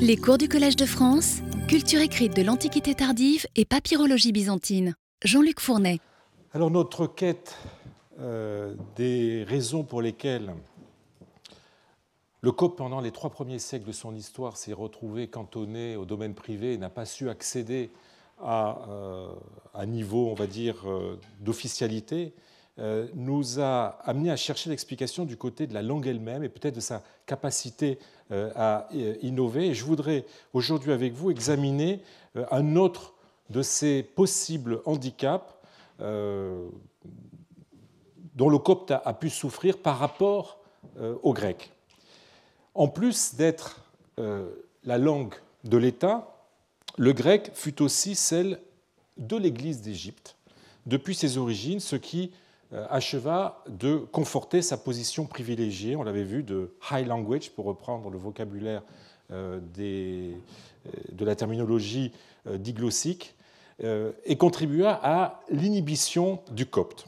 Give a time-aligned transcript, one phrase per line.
[0.00, 1.38] Les cours du Collège de France,
[1.68, 4.94] culture écrite de l'Antiquité tardive et papyrologie byzantine.
[5.24, 6.00] Jean-Luc Fournet.
[6.52, 7.56] Alors notre quête
[8.20, 10.54] euh, des raisons pour lesquelles
[12.42, 16.34] le COP, pendant les trois premiers siècles de son histoire, s'est retrouvé cantonné au domaine
[16.34, 17.90] privé et n'a pas su accéder
[18.42, 19.28] à euh,
[19.72, 25.36] un niveau, on va dire, euh, d'officialité, euh, nous a amené à chercher l'explication du
[25.36, 27.98] côté de la langue elle-même et peut-être de sa capacité
[28.32, 29.68] euh, à euh, innover.
[29.68, 32.00] Et je voudrais aujourd'hui avec vous examiner
[32.50, 33.14] un autre
[33.50, 35.54] de ces possibles handicaps
[38.34, 40.58] dont le copte a pu souffrir par rapport
[41.22, 41.70] au grec.
[42.74, 43.84] En plus d'être
[44.16, 46.34] la langue de l'État,
[46.96, 48.58] le grec fut aussi celle
[49.16, 50.36] de l'Église d'Égypte
[50.86, 52.43] depuis ses origines, ce qui euh,
[52.90, 58.18] acheva de conforter sa position privilégiée, on l'avait vu, de high language, pour reprendre le
[58.18, 58.82] vocabulaire
[59.30, 60.32] euh, euh,
[61.12, 62.12] de la terminologie
[62.46, 63.34] diglossique,
[64.24, 67.06] et contribua à l'inhibition du copte.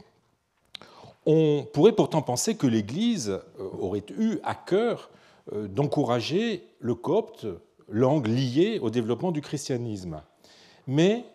[1.25, 3.39] On pourrait pourtant penser que l'Église
[3.79, 5.09] aurait eu à cœur
[5.53, 7.47] d'encourager le copte,
[7.87, 10.21] langue liée au développement du christianisme.
[10.87, 11.25] Mais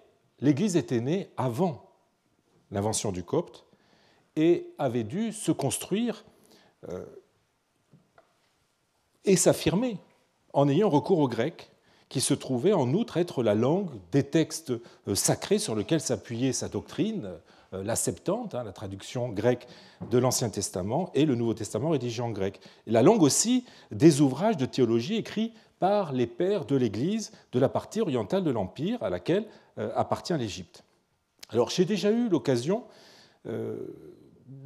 [0.41, 1.91] l'Église était née avant
[2.71, 3.65] l'invention du copte,
[4.37, 6.25] et avait dû se construire
[6.89, 7.05] euh,
[9.25, 9.99] et s'affirmer
[10.53, 11.71] en ayant recours au grec,
[12.09, 14.73] qui se trouvait en outre être la langue des textes
[15.09, 17.31] euh, sacrés sur lesquels s'appuyait sa doctrine,
[17.73, 19.67] euh, la Septante, hein, la traduction grecque
[20.11, 22.61] de l'Ancien Testament, et le Nouveau Testament rédigé en grec.
[22.87, 27.69] La langue aussi des ouvrages de théologie écrits par les pères de l'Église de la
[27.69, 29.47] partie orientale de l'Empire à laquelle
[29.97, 30.85] appartient l'Égypte.
[31.49, 32.85] Alors j'ai déjà eu l'occasion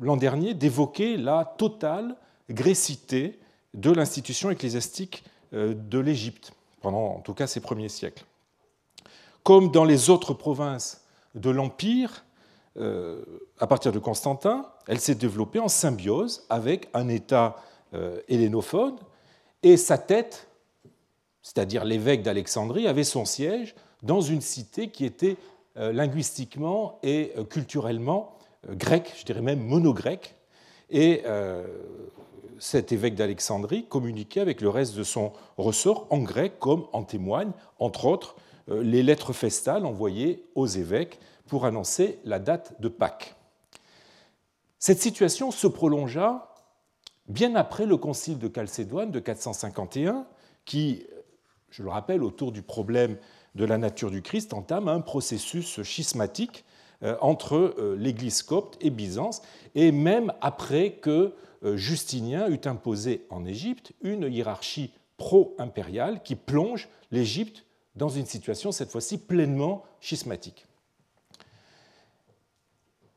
[0.00, 2.16] l'an dernier d'évoquer la totale
[2.50, 3.38] grécité
[3.74, 8.24] de l'institution ecclésiastique euh, de l'Égypte, pendant en tout cas ces premiers siècles.
[9.42, 12.24] Comme dans les autres provinces de l'Empire,
[12.76, 13.22] euh,
[13.58, 17.56] à partir de Constantin, elle s'est développée en symbiose avec un État
[17.94, 18.96] euh, hellénophone,
[19.62, 20.48] et sa tête,
[21.42, 25.36] c'est-à-dire l'évêque d'Alexandrie, avait son siège dans une cité qui était
[25.74, 28.35] linguistiquement et culturellement
[28.70, 30.34] grec, je dirais même mono-grec,
[30.90, 31.66] et euh,
[32.58, 37.52] cet évêque d'Alexandrie communiquait avec le reste de son ressort en grec, comme en témoignent,
[37.78, 38.36] entre autres,
[38.68, 43.34] euh, les lettres festales envoyées aux évêques pour annoncer la date de Pâques.
[44.78, 46.54] Cette situation se prolongea
[47.28, 50.26] bien après le concile de Chalcédoine de 451,
[50.64, 51.04] qui,
[51.70, 53.16] je le rappelle, autour du problème
[53.54, 56.75] de la nature du Christ, entame un processus schismatique euh,
[57.20, 59.42] entre euh, l'Église copte et Byzance,
[59.74, 61.34] et même après que
[61.64, 67.64] euh, Justinien eut imposé en Égypte une hiérarchie pro-impériale qui plonge l'Égypte
[67.94, 70.66] dans une situation cette fois-ci pleinement schismatique.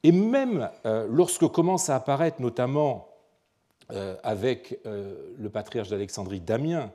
[0.04, 0.70] Et même
[1.10, 3.10] lorsque commence à apparaître, notamment
[4.24, 6.94] avec le patriarche d'Alexandrie Damien,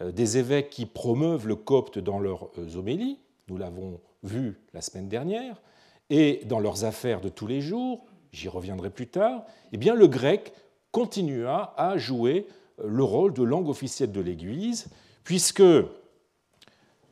[0.00, 3.18] des évêques qui promeuvent le copte dans leurs homélies,
[3.48, 5.60] nous l'avons vu la semaine dernière,
[6.10, 10.06] et dans leurs affaires de tous les jours, j'y reviendrai plus tard, eh bien le
[10.06, 10.52] grec
[10.92, 12.46] continua à jouer
[12.80, 14.86] euh, le rôle de langue officielle de l'Église,
[15.24, 15.84] puisque euh,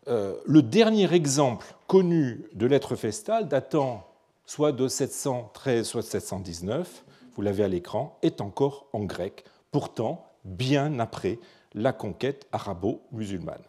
[0.06, 4.06] le dernier exemple connu de lettre festale datant
[4.46, 10.26] soit de 713, soit de 719, vous l'avez à l'écran, est encore en grec, pourtant
[10.44, 11.38] bien après
[11.72, 13.62] la conquête arabo-musulmane.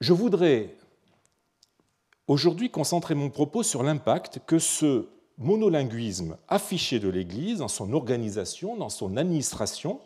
[0.00, 0.74] Je voudrais
[2.28, 8.76] aujourd'hui concentrer mon propos sur l'impact que ce monolinguisme affiché de l'Église, dans son organisation,
[8.76, 10.00] dans son administration,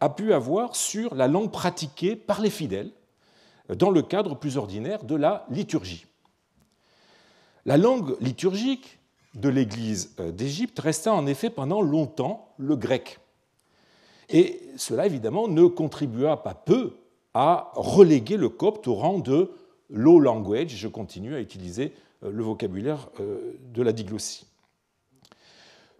[0.00, 2.90] a pu avoir sur la langue pratiquée par les fidèles
[3.68, 6.06] dans le cadre plus ordinaire de la liturgie.
[7.64, 8.98] La langue liturgique
[9.34, 13.20] de l'Église d'Égypte resta en effet pendant longtemps le grec.
[14.28, 16.96] Et cela, évidemment, ne contribua pas peu
[17.32, 19.50] à reléguer le copte au rang de
[19.94, 21.92] low language, je continue à utiliser
[22.22, 24.46] euh, le vocabulaire euh, de la diglossie.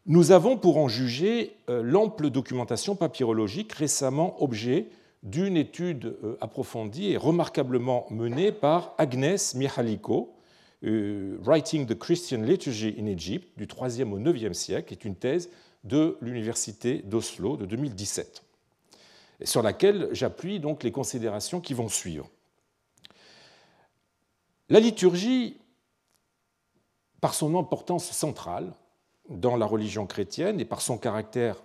[0.07, 4.89] Nous avons, pour en juger, euh, l'ample documentation papyrologique récemment objet
[5.23, 10.35] d'une étude approfondie et remarquablement menée par Agnès Mihaliko,
[10.83, 15.49] Writing the Christian Liturgy in Egypt, du 3e au 9e siècle, est une thèse
[15.83, 18.43] de l'Université d'Oslo de 2017,
[19.45, 22.29] sur laquelle j'appuie donc les considérations qui vont suivre.
[24.71, 25.59] La liturgie,
[27.21, 28.73] par son importance centrale
[29.29, 31.63] dans la religion chrétienne et par son caractère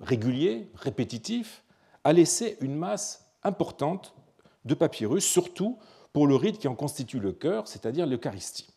[0.00, 1.62] régulier, répétitif,
[2.04, 4.14] a laissé une masse importante
[4.64, 5.78] de papyrus, surtout
[6.12, 8.68] pour le rite qui en constitue le cœur, c'est-à-dire l'Eucharistie.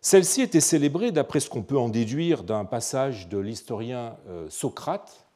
[0.00, 5.26] Celle-ci était célébrée, d'après ce qu'on peut en déduire d'un passage de l'historien euh, Socrate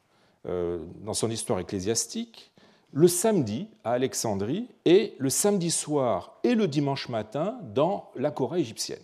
[0.45, 2.48] euh, dans son histoire ecclésiastique,
[2.91, 8.61] le samedi à Alexandrie et le samedi soir et le dimanche matin dans la Corée
[8.61, 9.01] égyptienne.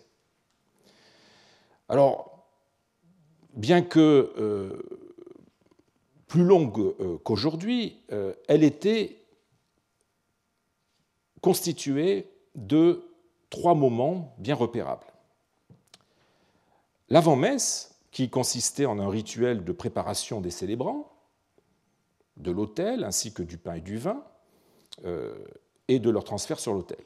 [1.87, 2.47] Alors,
[3.53, 4.81] bien que euh,
[6.27, 8.01] plus longue qu'aujourd'hui,
[8.47, 9.25] elle était
[11.41, 13.07] constituée de
[13.51, 15.05] trois moments bien repérables.
[17.09, 21.11] L'avant-messe, qui consistait en un rituel de préparation des célébrants,
[22.37, 24.23] de l'autel ainsi que du pain et du vin,
[25.05, 25.33] euh,
[25.87, 26.97] et de leur transfert sur l'autel.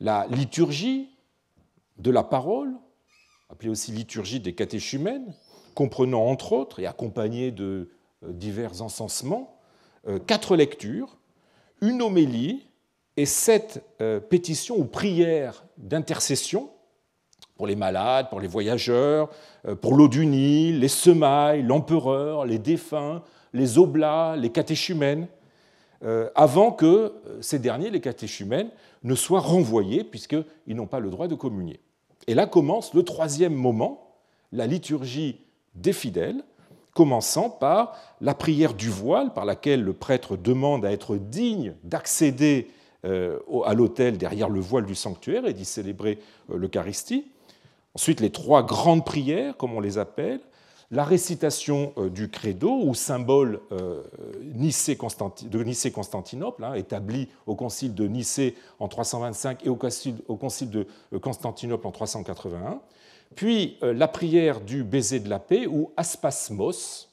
[0.00, 1.10] La liturgie
[1.98, 2.74] de la parole,
[3.48, 5.34] appelée aussi liturgie des catéchumènes,
[5.74, 7.90] comprenant entre autres et accompagnée de
[8.24, 9.58] euh, divers encensements,
[10.08, 11.16] euh, quatre lectures,
[11.80, 12.66] une homélie
[13.18, 13.82] et sept
[14.28, 16.70] pétitions ou prières d'intercession
[17.54, 19.30] pour les malades, pour les voyageurs,
[19.80, 23.22] pour l'eau du Nil, les semailles, l'empereur, les défunts,
[23.56, 25.26] les oblats, les catéchumènes,
[26.04, 28.68] euh, avant que euh, ces derniers, les catéchumènes,
[29.02, 30.44] ne soient renvoyés, puisqu'ils
[30.76, 31.80] n'ont pas le droit de communier.
[32.26, 34.14] Et là commence le troisième moment,
[34.52, 35.40] la liturgie
[35.74, 36.42] des fidèles,
[36.92, 42.70] commençant par la prière du voile, par laquelle le prêtre demande à être digne d'accéder
[43.04, 46.18] à l'autel derrière le voile du sanctuaire et d'y célébrer
[46.52, 47.26] l'Eucharistie.
[47.94, 50.40] Ensuite, les trois grandes prières, comme on les appelle,
[50.90, 54.02] la récitation euh, du credo, ou symbole euh,
[54.44, 61.18] de Nicée-Constantinople, hein, établi au concile de Nicée en 325 et au concile de euh,
[61.18, 62.80] Constantinople en 381,
[63.34, 67.08] puis la prière du baiser de la paix, ou aspasmos,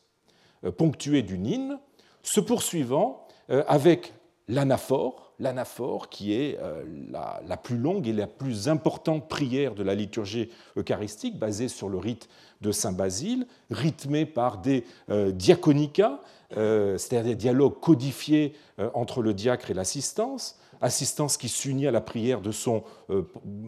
[0.78, 1.80] ponctuée d'une hymne,
[2.22, 4.14] se poursuivant avec
[4.48, 9.94] l'anaphore, l'anaphore, qui est euh, la, plus longue et la plus importante prière de la
[9.94, 12.30] liturgie eucharistique, basée sur le rite
[12.62, 16.22] de Saint Basile, rythmée par des euh, diaconicas,
[16.58, 18.54] euh, c'est-à-dire des dialogues codifiés
[18.94, 22.84] entre le diacre et l'assistance, assistance qui s'unit à la prière de son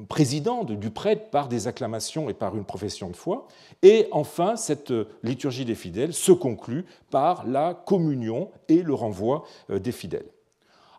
[0.09, 3.47] président, du prêtre, par des acclamations et par une profession de foi.
[3.83, 4.91] Et enfin, cette
[5.23, 10.25] liturgie des fidèles se conclut par la communion et le renvoi des fidèles.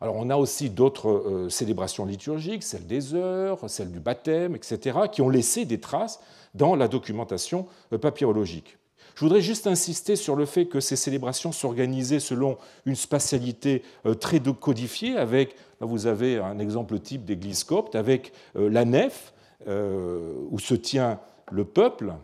[0.00, 4.98] Alors on a aussi d'autres euh, célébrations liturgiques, celle des heures, celle du baptême, etc.,
[5.10, 6.20] qui ont laissé des traces
[6.54, 8.76] dans la documentation euh, papyrologique.
[9.14, 14.14] Je voudrais juste insister sur le fait que ces célébrations s'organisaient selon une spatialité euh,
[14.14, 19.32] très codifiée, avec, là vous avez un exemple type d'église copte, avec la nef,
[19.66, 21.18] où se tient
[21.50, 22.14] le peuple,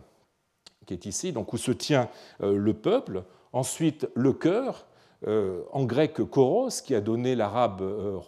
[0.85, 2.07] qui est ici, donc où se tient
[2.39, 4.92] le peuple, ensuite le chœur, euh,
[5.25, 8.19] en grec koros, qui a donné l'arabe euh,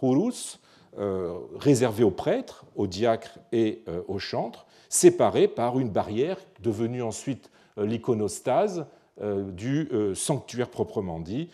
[0.98, 7.50] euh, réservé aux prêtres, aux diacres et aux chantres, séparé par une barrière devenue ensuite
[7.76, 8.86] l'iconostase
[9.20, 11.50] du sanctuaire proprement dit.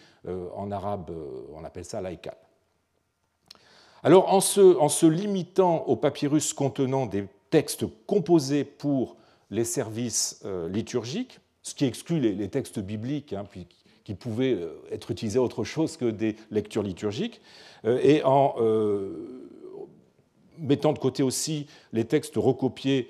[0.54, 1.10] En arabe,
[1.52, 2.36] on appelle ça laïkal.
[4.04, 9.16] Alors, en se, limitant aux papyrus contenant des textes composés pour
[9.50, 13.44] les services liturgiques, ce qui exclut les, textes bibliques, hein,
[14.04, 17.40] qui pouvaient euh, être utilisés à autre chose que des lectures liturgiques,
[17.84, 19.50] euh, et en euh,
[20.58, 23.08] mettant de côté aussi les textes recopiés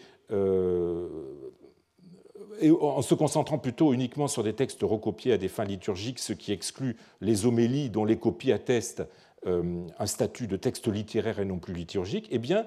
[2.61, 6.33] et en se concentrant plutôt uniquement sur des textes recopiés à des fins liturgiques, ce
[6.33, 9.03] qui exclut les homélies dont les copies attestent
[9.45, 12.67] un statut de texte littéraire et non plus liturgique, eh bien,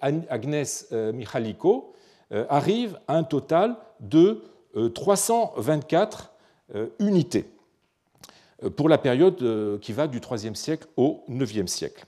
[0.00, 1.92] Agnès Michaliko
[2.32, 4.42] arrive à un total de
[4.94, 6.33] 324
[6.74, 7.44] euh, unité
[8.62, 12.06] euh, pour la période euh, qui va du IIIe siècle au IXe siècle.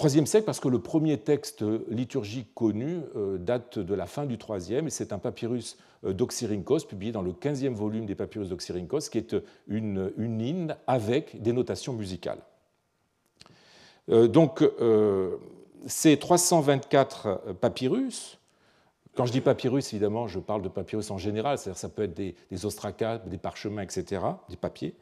[0.00, 3.00] IIIe siècle parce que le premier texte liturgique connu
[3.38, 7.74] date de la fin du IIIe et c'est un papyrus d'Oxyrhynchos publié dans le 15e
[7.74, 9.36] volume des papyrus d'Oxyrhynchos qui est
[9.66, 12.40] une, une hymne avec des notations musicales.
[14.08, 14.64] Donc
[15.86, 18.38] ces 324 papyrus
[19.14, 22.14] quand je dis papyrus, évidemment, je parle de papyrus en général, c'est-à-dire ça peut être
[22.14, 22.58] des, des
[23.26, 24.94] des parchemins, etc., des papiers,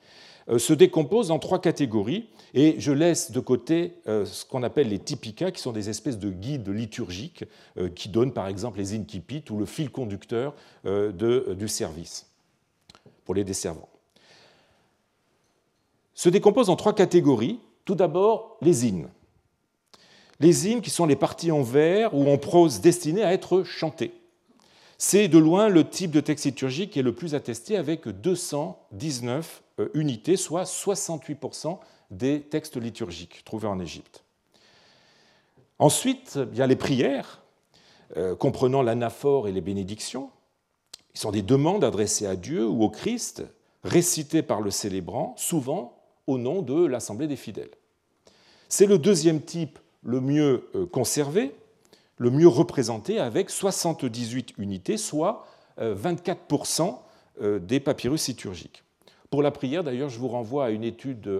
[0.48, 4.88] euh, se décomposent en trois catégories, et je laisse de côté euh, ce qu'on appelle
[4.88, 7.44] les typica, qui sont des espèces de guides liturgiques
[7.78, 12.26] euh, qui donnent par exemple les incipit ou le fil conducteur du service
[13.24, 13.88] pour les desservants.
[16.14, 17.60] Se décomposent en trois catégories.
[17.84, 19.08] Tout d'abord, les hymnes
[20.40, 24.12] les hymnes qui sont les parties en vers ou en prose destinées à être chantées.
[24.98, 29.62] C'est de loin le type de texte liturgique qui est le plus attesté avec 219
[29.94, 31.78] unités, soit 68%
[32.10, 34.24] des textes liturgiques trouvés en Égypte.
[35.78, 37.42] Ensuite, il y a les prières,
[38.38, 40.30] comprenant l'anaphore et les bénédictions.
[41.14, 43.44] Ils sont des demandes adressées à Dieu ou au Christ,
[43.84, 47.70] récitées par le célébrant, souvent au nom de l'Assemblée des fidèles.
[48.68, 51.54] C'est le deuxième type le mieux euh, conservé,
[52.16, 55.46] le mieux représenté, avec 78 unités, soit
[55.78, 56.94] 24% euh,
[57.42, 58.84] euh, des papyrus liturgiques.
[59.30, 61.30] Pour la prière, d'ailleurs, je vous renvoie à une étude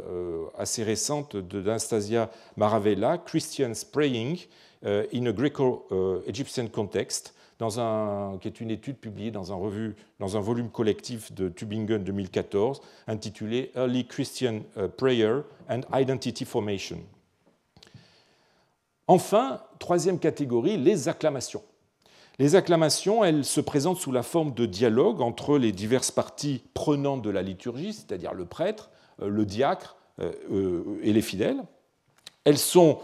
[0.57, 4.47] assez récente d'Anastasia Maravella, Christians Praying
[4.85, 10.41] in a Greco-Egyptian Context, dans un, qui est une étude publiée dans un, dans un
[10.41, 14.61] volume collectif de Tübingen 2014 intitulé Early Christian
[14.97, 17.01] Prayer and Identity Formation.
[19.11, 21.65] Enfin, troisième catégorie, les acclamations.
[22.39, 27.21] Les acclamations, elles se présentent sous la forme de dialogue entre les diverses parties prenantes
[27.21, 28.89] de la liturgie, c'est-à-dire le prêtre,
[29.21, 31.61] euh, le diacre euh, euh, et les fidèles.
[32.45, 33.01] Elles sont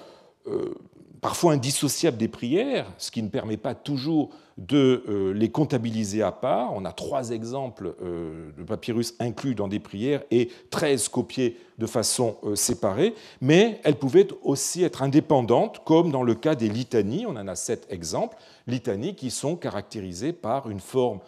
[1.21, 6.33] parfois indissociables des prières, ce qui ne permet pas toujours de euh, les comptabiliser à
[6.33, 6.73] part.
[6.75, 11.87] On a trois exemples euh, de papyrus inclus dans des prières et 13 copiés de
[11.87, 17.27] façon euh, séparée, mais elles pouvaient aussi être indépendantes, comme dans le cas des litanies.
[17.27, 21.21] On en a sept exemples, litanies qui sont caractérisées par une forme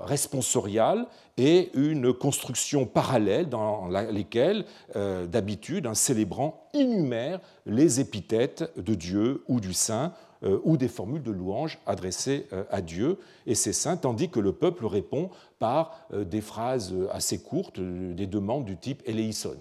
[0.00, 9.44] responsoriale et une construction parallèle dans lesquelles, d'habitude, un célébrant énumère les épithètes de Dieu
[9.48, 10.12] ou du saint
[10.42, 14.40] euh, ou des formules de louange adressées euh, à Dieu et ses saints, tandis que
[14.40, 19.54] le peuple répond par euh, des phrases assez courtes, des demandes du type eleison.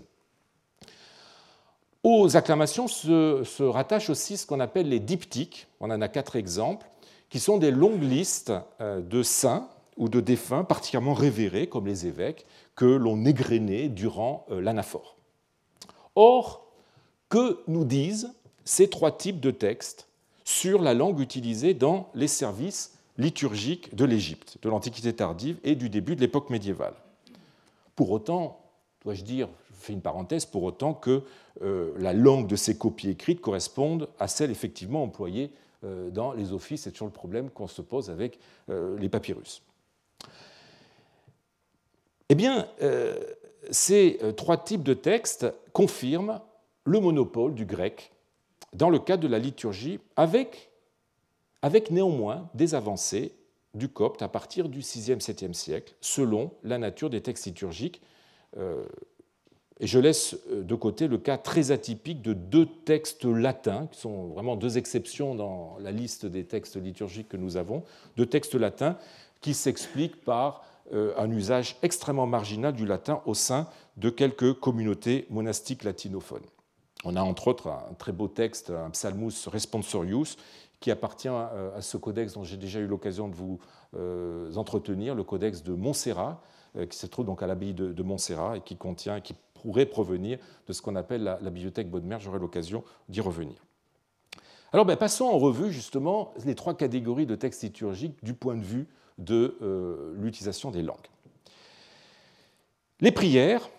[2.03, 6.37] Aux acclamations se, se rattachent aussi ce qu'on appelle les diptyques, on en a quatre
[6.37, 6.87] exemples,
[7.29, 9.67] qui sont des longues listes de saints
[9.99, 15.17] ou de défunts particulièrement révérés, comme les évêques, que l'on égrenait durant l'anaphore.
[16.15, 16.65] Or,
[17.29, 18.33] que nous disent
[18.65, 20.07] ces trois types de textes
[20.43, 25.89] sur la langue utilisée dans les services liturgiques de l'Égypte, de l'Antiquité tardive et du
[25.89, 26.95] début de l'époque médiévale?
[27.95, 28.61] Pour autant,
[29.03, 31.23] dois-je dire, je fais une parenthèse, pour autant que
[31.61, 35.51] euh, la langue de ces copies écrites corresponde à celle effectivement employée
[35.83, 36.83] euh, dans les offices.
[36.83, 38.39] C'est toujours le problème qu'on se pose avec
[38.69, 39.61] euh, les papyrus.
[42.29, 42.67] Eh bien,
[43.71, 46.39] ces trois types de textes confirment
[46.85, 48.11] le monopole du grec
[48.73, 50.71] dans le cadre de la liturgie, avec,
[51.91, 53.33] néanmoins des avancées
[53.73, 58.01] du copte à partir du 6e, 7e siècle, selon la nature des textes liturgiques.
[58.57, 58.85] Euh,
[59.79, 63.99] et je laisse euh, de côté le cas très atypique de deux textes latins, qui
[63.99, 67.83] sont vraiment deux exceptions dans la liste des textes liturgiques que nous avons,
[68.17, 68.97] deux textes latins
[69.41, 73.67] qui s'expliquent par euh, un usage extrêmement marginal du latin au sein
[73.97, 76.45] de quelques communautés monastiques latinophones.
[77.03, 80.37] On a entre autres un très beau texte, un psalmus responsorius,
[80.79, 83.59] qui appartient à ce codex dont j'ai déjà eu l'occasion de vous
[83.95, 86.41] euh, entretenir, le codex de Montserrat,
[86.77, 90.39] euh, qui se trouve donc à l'abbaye de Montserrat et qui contient, qui pourrait provenir
[90.67, 92.17] de ce qu'on appelle la, bibliothèque Baudemer.
[92.19, 93.57] J'aurai l'occasion d'y revenir.
[94.71, 98.63] Alors ben, passons en revue justement les trois catégories de textes liturgiques du point de
[98.63, 98.87] vue
[99.19, 100.97] de euh, l'utilisation des langues.
[103.01, 103.69] Les prières,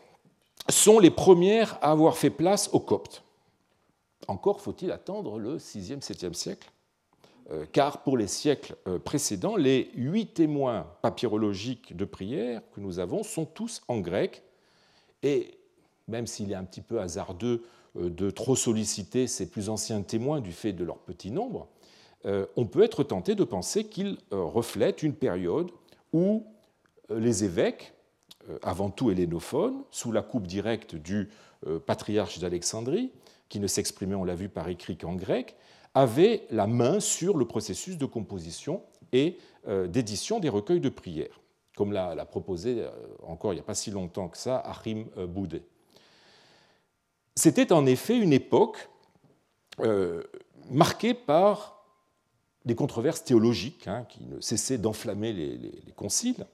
[0.68, 3.24] sont les premières à avoir fait place aux Coptes.
[4.28, 6.70] Encore faut-il attendre le 6e, 7e siècle,
[7.50, 12.98] euh, car pour les siècles euh, précédents, les huit témoins papyrologiques de prière que nous
[12.98, 14.42] avons sont tous en grec,
[15.22, 15.58] et
[16.06, 17.64] même s'il est un petit peu hasardeux
[17.96, 21.66] de trop solliciter ces plus anciens témoins du fait de leur petit nombre,
[22.24, 25.70] on peut être tenté de penser qu'ils reflètent une période
[26.12, 26.44] où
[27.10, 27.92] les évêques,
[28.48, 31.28] euh, avant tout hellénophone, sous la coupe directe du
[31.66, 33.10] euh, patriarche d'Alexandrie,
[33.48, 35.56] qui ne s'exprimait, on l'a vu, par écrit qu'en grec,
[35.94, 41.40] avait la main sur le processus de composition et euh, d'édition des recueils de prières,
[41.76, 42.84] comme l'a proposé
[43.22, 45.62] encore il n'y a pas si longtemps que ça Achim Boudet.
[47.34, 48.88] C'était en effet une époque
[50.68, 51.79] marquée par
[52.64, 56.46] des controverses théologiques hein, qui ne cessaient d'enflammer les conciles,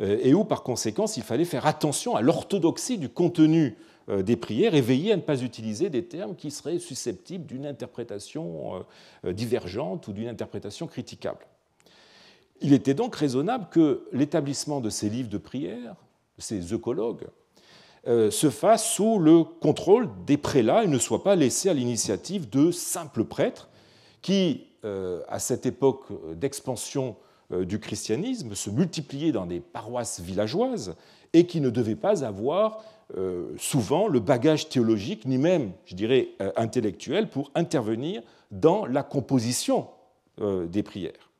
[0.00, 3.76] euh, et où par conséquent il fallait faire attention à l'orthodoxie du contenu
[4.08, 7.66] euh, des prières et veiller à ne pas utiliser des termes qui seraient susceptibles d'une
[7.66, 8.84] interprétation
[9.24, 11.46] euh, divergente ou d'une interprétation critiquable.
[12.62, 15.96] Il était donc raisonnable que l'établissement de ces livres de prière,
[16.38, 17.26] ces œcologues,
[18.04, 22.72] se fasse sous le contrôle des prélats et ne soit pas laissé à l'initiative de
[22.72, 23.68] simples prêtres
[24.22, 27.16] qui, à cette époque d'expansion
[27.50, 30.96] du christianisme se multipliaient dans des paroisses villageoises
[31.32, 32.82] et qui ne devaient pas avoir
[33.58, 39.86] souvent le bagage théologique, ni même, je dirais, intellectuel, pour intervenir dans la composition
[40.40, 41.31] des prières.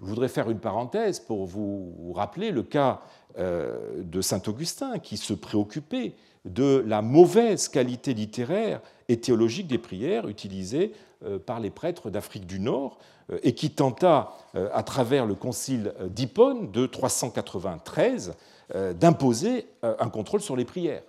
[0.00, 3.00] Je voudrais faire une parenthèse pour vous rappeler le cas
[3.38, 9.78] euh, de saint Augustin qui se préoccupait de la mauvaise qualité littéraire et théologique des
[9.78, 10.92] prières utilisées
[11.24, 12.98] euh, par les prêtres d'Afrique du Nord
[13.30, 14.32] euh, et qui tenta,
[14.72, 18.34] à travers le concile d'Hippone de 393,
[18.94, 21.02] d'imposer un contrôle sur les prières.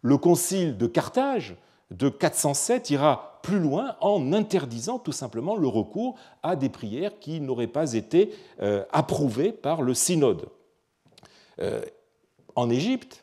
[0.00, 1.56] Le concile de Carthage
[1.90, 7.40] de 407 ira plus loin en interdisant tout simplement le recours à des prières qui
[7.40, 8.32] n'auraient pas été
[8.62, 10.46] euh, approuvées par le synode.
[11.60, 11.82] Euh,
[12.54, 13.22] en Égypte,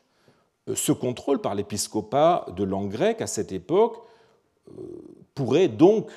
[0.69, 3.97] euh, ce contrôle par l'épiscopat de langue grecque à cette époque
[5.33, 6.11] pourrait donc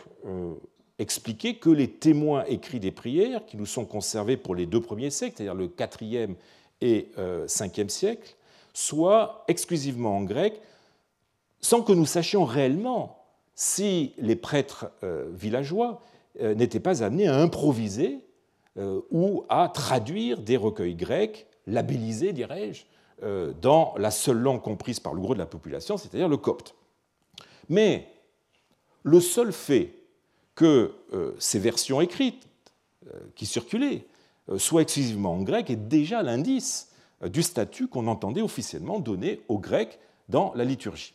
[0.99, 5.11] expliquer que les témoins écrits des prières, qui nous sont conservés pour les deux premiers
[5.11, 6.35] siècles, c'est-à-dire le 4e
[6.83, 8.37] et 5e siècle,
[8.75, 10.61] soient exclusivement en grec,
[11.61, 13.24] sans que nous sachions réellement
[13.55, 16.01] si les prêtres euh, villageois
[16.41, 18.25] euh, n'étaient pas amenés à improviser
[18.77, 22.85] euh, ou à traduire des recueils grecs, labellisés, dirais-je,
[23.63, 26.75] dans la seule langue comprise par le gros de la population, c'est-à-dire le copte.
[27.71, 28.07] Mais
[29.03, 29.95] le seul fait
[30.55, 30.93] que
[31.39, 32.47] ces versions écrites
[33.35, 34.05] qui circulaient
[34.59, 36.91] soient exclusivement en grec est déjà l'indice
[37.25, 41.15] du statut qu'on entendait officiellement donner aux Grecs dans la liturgie.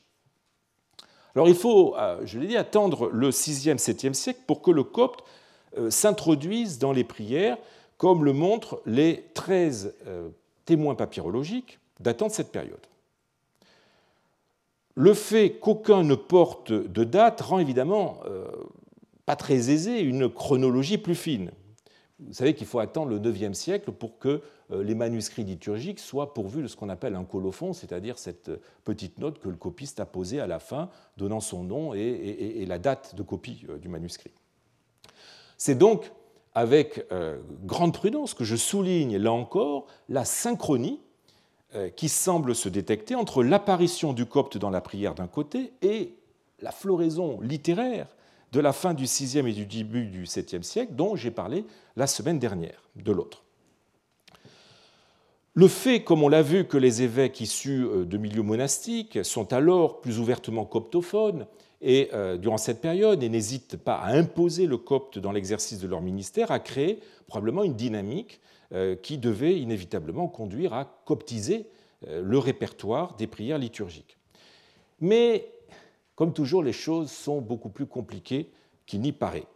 [1.36, 4.84] Alors il faut, euh, je l'ai dit, attendre le 6e, 7e siècle pour que le
[4.84, 5.24] copte
[5.78, 7.58] euh, s'introduise dans les prières,
[7.98, 10.30] comme le montrent les 13 euh,
[10.66, 12.80] témoins papyrologiques datant de cette période.
[14.96, 18.20] Le fait qu'aucun ne porte de date rend évidemment
[19.26, 21.52] pas très aisé une chronologie plus fine.
[22.20, 26.34] Vous savez qu'il faut attendre le IXe siècle pour que euh, les manuscrits liturgiques soient
[26.34, 28.52] pourvus de ce qu'on appelle un colophon, c'est-à-dire cette
[28.84, 32.78] petite note que le copiste a posée à la fin, donnant son nom et, la
[32.78, 34.32] date de copie euh, du manuscrit.
[35.58, 36.12] C'est donc
[36.56, 41.00] avec euh, grande prudence que je souligne là encore la synchronie
[41.96, 46.16] qui semble se détecter entre l'apparition du copte dans la prière d'un côté et
[46.62, 48.08] la floraison littéraire
[48.52, 52.08] de la fin du VIe et du début du VIIe siècle, dont j'ai parlé la
[52.08, 53.44] semaine dernière, de l'autre.
[55.60, 59.52] Le fait, comme on l'a vu, que les évêques issus euh, de milieux monastiques sont
[59.52, 61.48] alors plus ouvertement coptophones
[61.82, 65.88] et, euh, durant cette période et n'hésitent pas à imposer le copte dans l'exercice de
[65.88, 68.40] leur ministère a créé probablement une dynamique
[68.74, 71.66] euh, qui devait inévitablement conduire à coptiser
[72.08, 74.18] le répertoire des prières liturgiques.
[75.02, 75.52] Mais
[76.20, 78.52] comme toujours, les choses sont beaucoup plus compliquées
[78.86, 79.48] qu'il n'y paraît.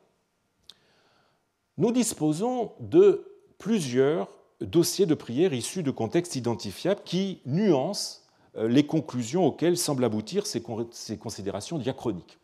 [1.77, 4.29] Nous disposons de plusieurs
[4.61, 10.45] dossiers de prière issus de contextes identifiables qui nuancent euh, les conclusions auxquelles semblent aboutir
[10.47, 10.61] ces
[11.17, 12.39] considérations diachroniques.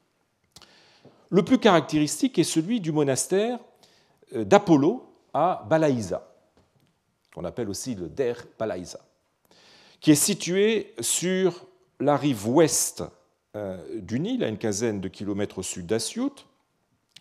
[1.30, 3.58] Le plus caractéristique est celui du monastère
[4.36, 6.30] euh, d'Apollo à Balaïsa,
[7.34, 9.00] qu'on appelle aussi le Der Balaïsa,
[10.02, 11.66] qui est situé sur
[12.02, 13.06] la rive ouest
[13.56, 16.34] du Nil, à une quinzaine de kilomètres au sud d'Assiout,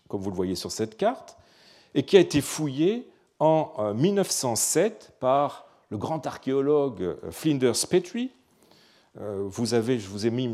[0.07, 1.37] comme vous le voyez sur cette carte,
[1.95, 8.31] et qui a été fouillé en 1907 euh, par le grand archéologue euh, Flinders Petrie.
[9.15, 10.49] Vous avez, je vous ai mis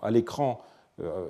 [0.00, 0.62] à l'écran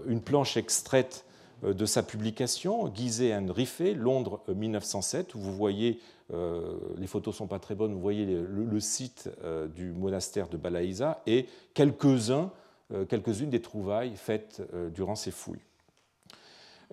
[0.07, 1.25] une planche extraite
[1.63, 5.99] de sa publication, Gizeh and Riffet, Londres 1907, où vous voyez,
[6.31, 9.29] les photos ne sont pas très bonnes, vous voyez le, site
[9.75, 12.70] du monastère de Balaïsa et quelques-uns euh,
[13.09, 15.61] quelques-unes des trouvailles faites euh, durant ces fouilles.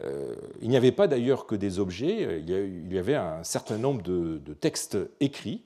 [0.03, 4.03] Euh, il n'y avait pas d'ailleurs que des objets, il y avait un certain nombre
[4.03, 5.63] de, textes écrits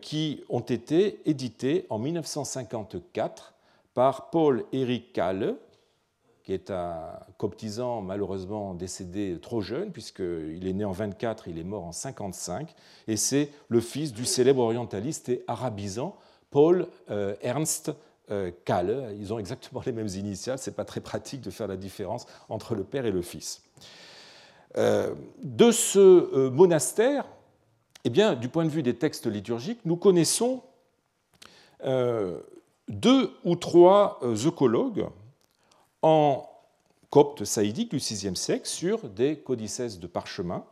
[0.00, 3.54] qui ont été édités en 1954
[3.92, 5.56] par Paul Eric Kalle,
[6.44, 11.64] qui est un coptisant malheureusement décédé trop jeune, puisqu'il est né en 24, il est
[11.64, 12.74] mort en 55,
[13.08, 16.16] et c'est le fils du célèbre orientaliste et arabisant
[16.50, 16.86] Paul
[17.42, 17.92] Ernst
[18.30, 18.50] euh.
[19.18, 20.58] Ils ont exactement les mêmes initiales.
[20.58, 23.62] Ce n'est pas très pratique de faire la différence entre le père et le fils.
[24.76, 27.26] Euh, de ce euh, monastère,
[28.04, 30.62] eh bien, du point de vue des textes liturgiques, nous connaissons
[32.88, 35.06] deux ou trois œcologues
[36.00, 36.48] en
[37.10, 40.64] copte saïdique du VIe siècle sur des codices de parchemin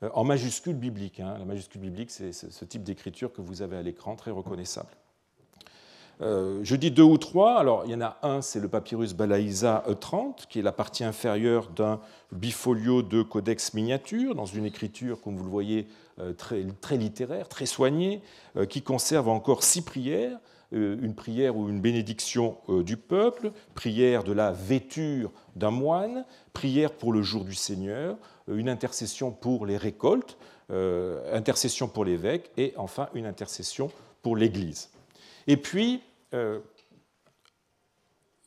[0.00, 1.20] en majuscule biblique.
[1.20, 1.36] Hein.
[1.38, 4.88] La majuscule biblique, c'est ce type d'écriture que vous avez à l'écran, très reconnaissable.
[6.22, 7.58] Euh, je dis deux ou trois.
[7.58, 11.04] Alors, il y en a un, c'est le papyrus Balaïsa E30, qui est la partie
[11.04, 12.00] inférieure d'un
[12.32, 15.86] bifolio de codex miniature, dans une écriture, comme vous le voyez,
[16.18, 18.22] euh, très, très littéraire, très soignée,
[18.56, 20.38] euh, qui conserve encore six prières
[20.72, 27.12] une prière ou une bénédiction du peuple, prière de la vêture d'un moine, prière pour
[27.12, 28.16] le jour du Seigneur,
[28.48, 30.36] une intercession pour les récoltes,
[31.32, 34.90] intercession pour l'évêque et enfin une intercession pour l'Église.
[35.46, 36.02] Et puis,
[36.34, 36.60] euh,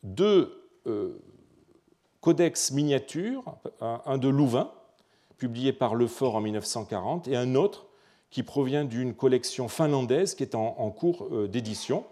[0.04, 0.52] deux
[0.88, 1.20] euh,
[2.22, 3.44] codex miniatures,
[3.82, 4.72] un, de Louvain,
[5.38, 7.88] publié par Lefort en 1940, et un autre
[8.30, 12.06] qui provient d'une collection finlandaise qui est en, cours euh, d'édition,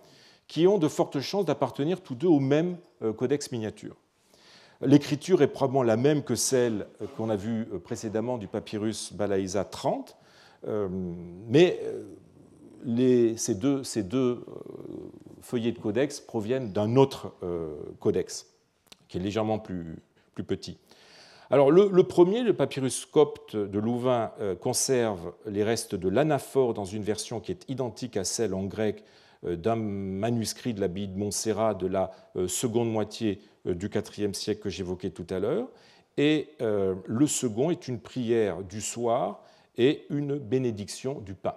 [0.48, 2.78] qui ont de fortes chances d'appartenir tous deux au même
[3.18, 3.96] codex miniature.
[4.82, 10.16] L'écriture est probablement la même que celle qu'on a vue précédemment du papyrus Balaïsa 30,
[11.48, 11.80] mais
[13.36, 13.84] ces deux,
[15.48, 18.48] feuillets de codex proviennent d'un autre euh, codex,
[19.08, 19.98] qui est légèrement plus,
[20.46, 20.78] petit.
[21.50, 26.86] Alors, le, premier, le papyrus copte de Louvain, euh, conserve les restes de l'anaphore dans
[26.86, 29.04] une version qui est identique à celle en grec
[29.44, 32.12] d'un manuscrit de l'abbaye de Montserrat de la
[32.48, 35.70] seconde moitié du IVe siècle que j'évoquais tout à l'heure.
[36.18, 39.44] Et le second est une prière du soir
[39.78, 41.54] et une bénédiction du pain.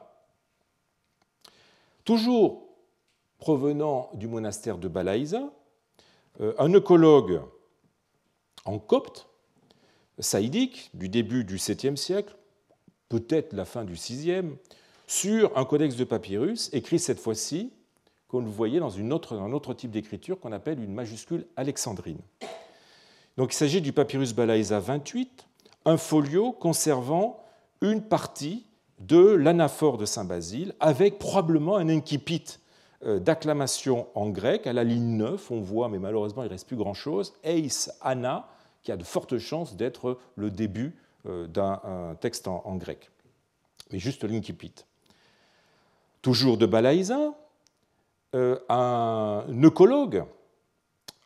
[2.05, 2.69] Toujours
[3.40, 5.50] provenant du monastère de Balaïsa,
[6.40, 7.40] euh, un œcologue
[8.64, 9.29] en copte,
[10.18, 12.37] saïdique, du début du 7e siècle,
[13.09, 14.57] peut-être la fin du 6e,
[15.07, 17.72] sur un codex de papyrus, écrit cette fois-ci,
[18.29, 22.20] comme vous voyez, dans une autre, un autre type d'écriture qu'on appelle une majuscule alexandrine.
[23.37, 25.46] Donc il s'agit du papyrus Balaïsa 28,
[25.87, 27.42] un folio conservant
[27.81, 28.66] une partie
[29.00, 32.60] de l'anaphore de Saint Basile, avec probablement un incipit
[33.04, 34.66] d'acclamation en grec.
[34.66, 38.48] À la ligne 9, on voit, mais malheureusement il ne reste plus grand-chose, Eis Anna,
[38.82, 43.10] qui a de fortes chances d'être le début euh, d'un texte en, grec.
[43.92, 44.74] Mais juste l'incipit.
[46.22, 47.34] Toujours de Balaïsa,
[48.34, 50.24] euh, un œcologue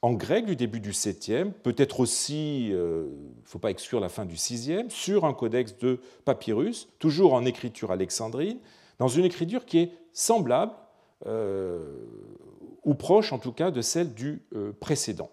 [0.03, 3.07] en grec du début du 7e, peut-être aussi, il ne
[3.45, 7.91] faut pas exclure la fin du 6e, sur un codex de papyrus, toujours en écriture
[7.91, 8.59] alexandrine,
[8.99, 10.84] dans une écriture qui est semblable, euh,
[11.27, 15.31] ou proche en tout cas, de celle du euh, précédent.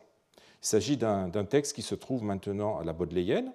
[0.61, 3.51] Il s'agit d'un texte qui se trouve maintenant à la Bodléienne,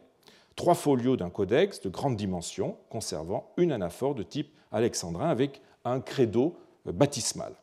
[0.57, 6.01] trois folios d'un codex de grande dimension, conservant une anaphore de type alexandrin avec un
[6.01, 7.55] credo baptismal.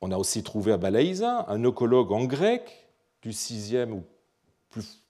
[0.00, 2.88] On a aussi trouvé à Balaïsa un ocologue en grec
[3.20, 4.04] du 6e ou
[4.70, 5.02] plus,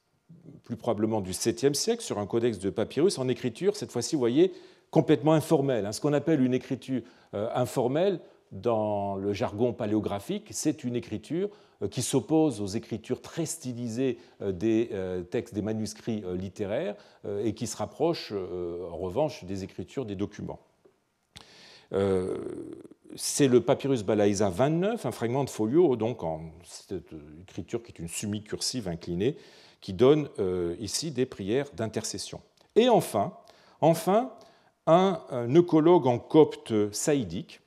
[0.79, 4.53] probablement du 7e siècle sur un codex de papyrus en écriture, cette fois-ci, vous voyez,
[4.91, 5.87] complètement informelle.
[5.87, 5.93] Hein.
[5.93, 7.03] Ce qu'on appelle une écriture
[7.35, 8.21] euh, informelle
[8.53, 11.51] dans le jargon paléographique, c'est une écriture
[11.83, 14.91] euh, qui s'oppose aux écritures très stylisées euh, des
[15.31, 16.95] textes, des manuscrits littéraires,
[17.43, 20.61] et qui se rapproche en revanche des écritures des documents
[23.15, 28.01] c'est le papyrus Balaïsa 29, un fragment de folio, donc en cette écriture qui est
[28.01, 29.37] une semi-cursive inclinée,
[29.81, 30.29] qui donne
[30.81, 32.41] ici des prières d'intercession.
[32.75, 33.35] Et enfin,
[33.81, 34.33] enfin
[34.87, 35.21] un,
[35.55, 37.61] œcologue en copte saïdique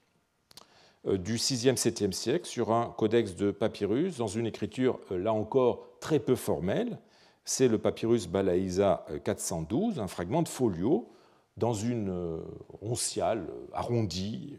[1.08, 5.34] euh, du 6e, 7e siècle sur un codex de papyrus dans une écriture, euh, là
[5.34, 6.98] encore, très peu formelle.
[7.46, 11.10] C'est le papyrus Balaïsa 412, un fragment de folio
[11.58, 12.40] dans une
[12.82, 14.56] onciale arrondie,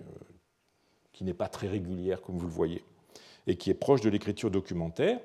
[1.13, 2.83] qui n'est pas très régulière, comme vous le voyez,
[3.47, 5.21] et qui est proche de l'écriture documentaire.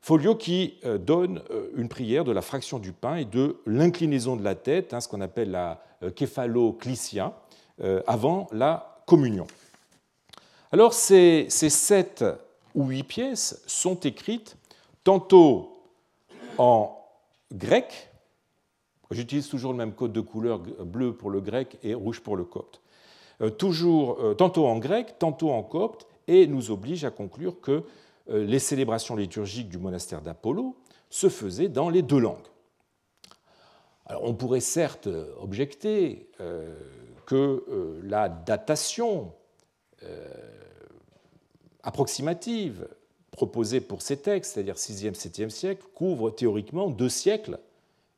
[0.00, 4.36] Folio qui euh, donne euh, une prière de la fraction du pain et de l'inclinaison
[4.36, 7.34] de la tête, hein, ce qu'on appelle la euh, képhaloclysia,
[8.08, 9.46] avant la communion.
[10.72, 12.24] Alors ces, ces sept
[12.74, 14.56] ou huit pièces sont écrites
[15.04, 15.80] tantôt
[16.58, 16.98] en
[17.52, 18.10] grec,
[19.10, 22.44] j'utilise toujours le même code de couleur bleu pour le grec et rouge pour le
[22.44, 22.80] copte,
[23.40, 27.84] euh, toujours, euh, tantôt en grec, tantôt en copte, et nous oblige à conclure que
[28.30, 30.76] euh, les célébrations liturgiques du monastère d'Apollo
[31.08, 32.36] se faisaient dans les deux langues.
[34.20, 35.08] On pourrait certes
[35.40, 36.30] objecter
[37.26, 39.32] que la datation
[41.82, 42.88] approximative
[43.30, 47.58] proposée pour ces textes, c'est-à-dire 6e, 7e siècle, couvre théoriquement deux siècles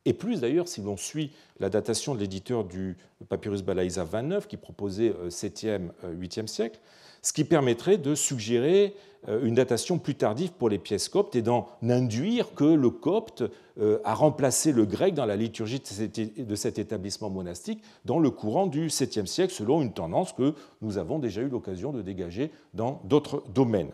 [0.05, 2.97] et plus d'ailleurs si l'on suit la datation de l'éditeur du
[3.29, 6.79] papyrus Balaïsa 29 qui proposait 7e, 8e siècle,
[7.21, 8.95] ce qui permettrait de suggérer
[9.27, 13.43] euh, une datation plus tardive pour les pièces coptes et d'en induire que le copte
[13.79, 18.65] euh, a remplacé le grec dans la liturgie de cet établissement monastique dans le courant
[18.65, 23.01] du 7e siècle, selon une tendance que nous avons déjà eu l'occasion de dégager dans
[23.03, 23.91] d'autres domaines.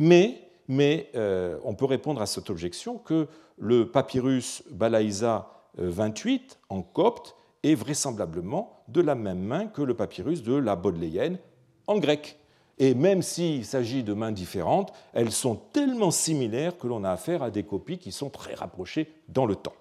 [0.00, 6.82] Mais, mais euh, on peut répondre à cette objection que le papyrus Balaïsa 28 en
[6.82, 11.38] copte est vraisemblablement de la même main que le papyrus de la Bodléienne
[11.86, 12.38] en grec.
[12.78, 17.42] Et même s'il s'agit de mains différentes, elles sont tellement similaires que l'on a affaire
[17.42, 19.74] à des copies qui sont très rapprochées dans le temps.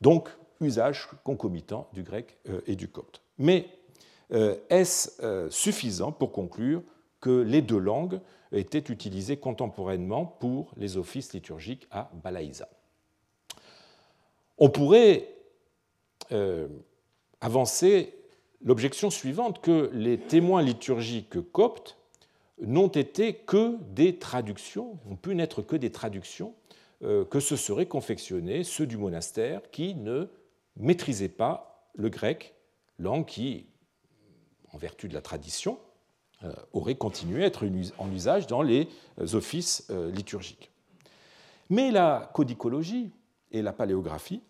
[0.00, 0.28] Donc,
[0.60, 3.22] usage concomitant du grec euh, et du copte.
[3.38, 3.66] Mais
[4.32, 6.82] euh, est-ce euh, suffisant pour conclure
[7.20, 8.20] que les deux langues
[8.52, 12.68] étaient utilisées contemporainement pour les offices liturgiques à Balaïsa.
[14.58, 15.28] On pourrait
[17.40, 18.14] avancer
[18.62, 21.96] l'objection suivante que les témoins liturgiques coptes
[22.60, 26.54] n'ont été que des traductions, n'ont pu n'être que des traductions,
[27.02, 30.28] euh, que se seraient confectionnés ceux du monastère qui ne
[30.76, 32.54] maîtrisaient pas le grec,
[32.98, 33.66] langue qui,
[34.72, 35.89] en vertu de la tradition, euh,
[36.72, 37.64] aurait continué à être
[37.98, 38.88] en usage dans les
[39.32, 40.70] offices euh, liturgiques.
[41.68, 43.10] Mais la codicologie
[43.52, 44.42] et la paléographie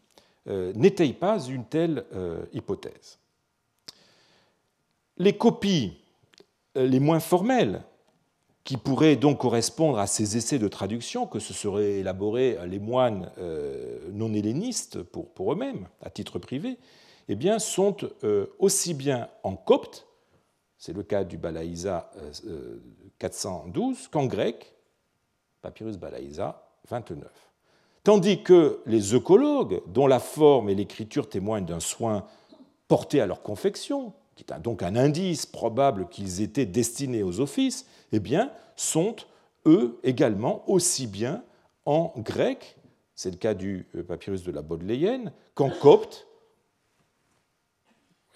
[0.46, 2.04] n'étayent pas une telle
[2.52, 3.18] hypothèse.
[5.18, 6.00] Les copies
[6.76, 7.82] euh, les moins formelles,
[8.62, 13.32] qui pourraient donc correspondre à ces essais de traduction que se seraient élaborés les moines
[13.38, 16.76] euh, non hellénistes pour, eux-mêmes, à titre privé,
[17.28, 20.06] eh bien, sont euh, aussi bien en copte,
[20.80, 22.10] c'est le cas du Balaïsa
[23.18, 24.74] 412, qu'en grec,
[25.60, 27.30] Papyrus Balaïsa 29.
[28.02, 32.26] Tandis que les œcologues, dont la forme et l'écriture témoignent d'un soin
[32.88, 37.86] porté à leur confection, qui est donc un indice probable qu'ils étaient destinés aux offices,
[38.12, 38.20] eh
[38.74, 39.16] sont
[39.66, 41.44] eux également aussi bien
[41.84, 42.78] en grec,
[43.14, 46.26] c'est le cas du euh, papyrus de la Bodléienne, qu'en copte.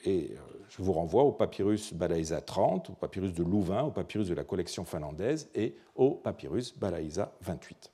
[0.06, 0.28] Euh,
[0.68, 4.44] je vous renvoie au papyrus Balaïsa 30, au papyrus de Louvain, au papyrus de la
[4.44, 7.92] collection finlandaise et au papyrus Balaïsa 28.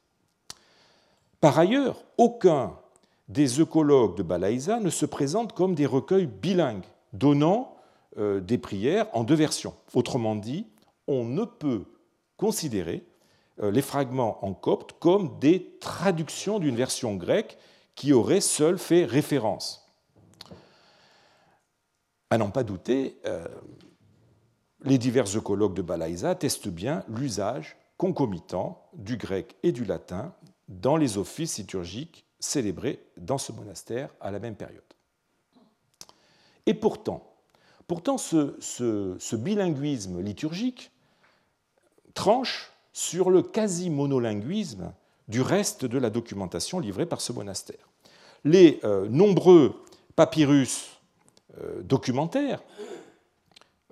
[1.40, 2.76] Par ailleurs, aucun
[3.28, 7.76] des œcologues de Balaïsa ne se présente comme des recueils bilingues, donnant
[8.18, 9.74] euh, des prières en deux versions.
[9.94, 10.66] Autrement dit,
[11.06, 11.84] on ne peut
[12.36, 13.04] considérer
[13.62, 17.56] euh, les fragments en copte comme des traductions d'une version grecque
[17.94, 19.79] qui aurait seule fait référence.
[22.30, 23.44] À n'en pas douter, euh,
[24.82, 30.32] les divers œcologues de Balaïsa attestent bien l'usage concomitant du grec et du latin
[30.68, 34.82] dans les offices liturgiques célébrés dans ce monastère à la même période.
[36.66, 37.26] Et pourtant,
[38.16, 40.92] ce, bilinguisme liturgique
[42.14, 44.92] tranche sur le quasi-monolinguisme
[45.28, 47.88] du reste de la documentation livrée par ce monastère.
[48.44, 49.84] Les euh, nombreux
[50.16, 50.99] papyrus
[51.82, 52.62] documentaires,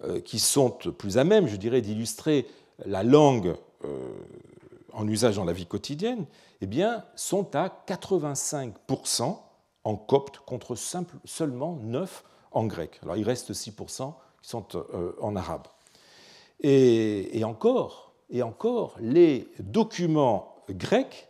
[0.04, 2.46] euh, qui sont plus à même, je dirais, d'illustrer
[2.84, 3.56] la langue
[4.92, 6.26] en usage dans la vie quotidienne,
[6.60, 9.38] eh bien, sont à 85%
[9.84, 10.74] en copte contre
[11.24, 12.98] seulement 9 en grec.
[13.02, 15.66] Alors il reste 6% qui sont euh, en arabe.
[16.60, 21.28] Et, encore, et encore, les documents grecs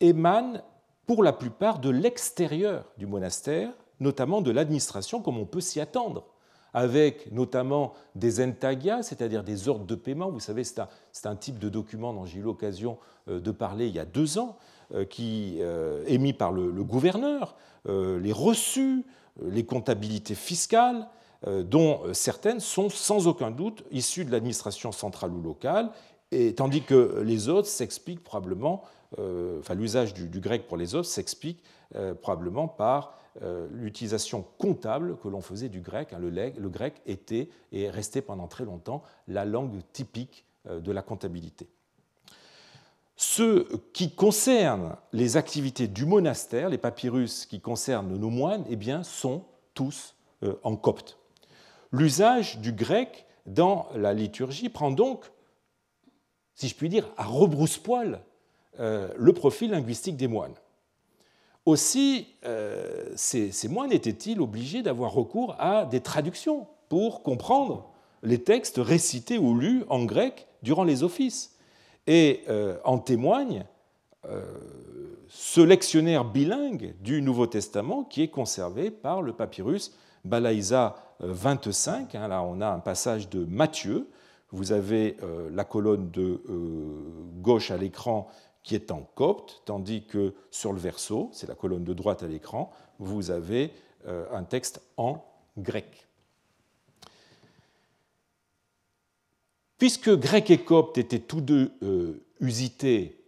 [0.00, 0.60] émanent
[1.06, 6.24] pour la plupart de l'extérieur du monastère, notamment de l'administration, comme on peut s'y attendre,
[6.72, 10.30] avec notamment des entagia, c'est-à-dire des ordres de paiement.
[10.30, 13.94] Vous savez, c'est un, type de document dont j'ai eu l'occasion euh, de parler il
[13.94, 14.56] y a deux ans,
[14.94, 15.60] euh, qui
[16.06, 19.04] émis par le, gouverneur, les reçus,
[19.42, 21.08] les comptabilités fiscales,
[21.46, 25.90] euh, dont certaines sont sans aucun doute issues de l'administration centrale ou locale,
[26.32, 28.82] et, tandis que les autres s'expliquent probablement,
[29.18, 31.62] euh, enfin l'usage du, grec pour les autres s'explique
[31.96, 33.18] euh, probablement par
[33.70, 36.12] l'utilisation comptable que l'on faisait du grec.
[36.12, 41.00] Hein, le, grec était et est resté pendant très longtemps la langue typique de la
[41.00, 41.68] comptabilité.
[43.22, 49.02] Ce qui concerne les activités du monastère, les papyrus qui concernent nos moines, eh bien,
[49.02, 51.18] sont tous euh, en copte.
[51.92, 55.30] L'usage du grec dans la liturgie prend donc,
[56.54, 58.22] si je puis dire, à rebrousse-poil
[58.78, 60.54] euh, le profil linguistique des moines.
[61.66, 67.90] Aussi, euh, ces, moines étaient-ils obligés d'avoir recours à des traductions pour comprendre
[68.22, 71.56] les textes récités ou lus en grec durant les offices
[72.06, 73.64] et euh, en témoigne
[74.26, 74.42] euh,
[75.28, 79.94] ce lectionnaire bilingue du Nouveau Testament qui est conservé par le papyrus
[80.24, 82.14] Balaïsa 25.
[82.14, 84.08] Hein, là, on a un passage de Matthieu.
[84.50, 85.16] Vous avez
[85.52, 86.42] la colonne de
[87.40, 88.26] gauche à l'écran
[88.62, 92.26] qui est en copte, tandis que sur le verso, c'est la colonne de droite à
[92.26, 93.72] l'écran, vous avez
[94.06, 95.22] un texte en
[95.58, 96.08] grec.
[99.80, 103.24] Puisque grec et copte étaient tous deux euh, usités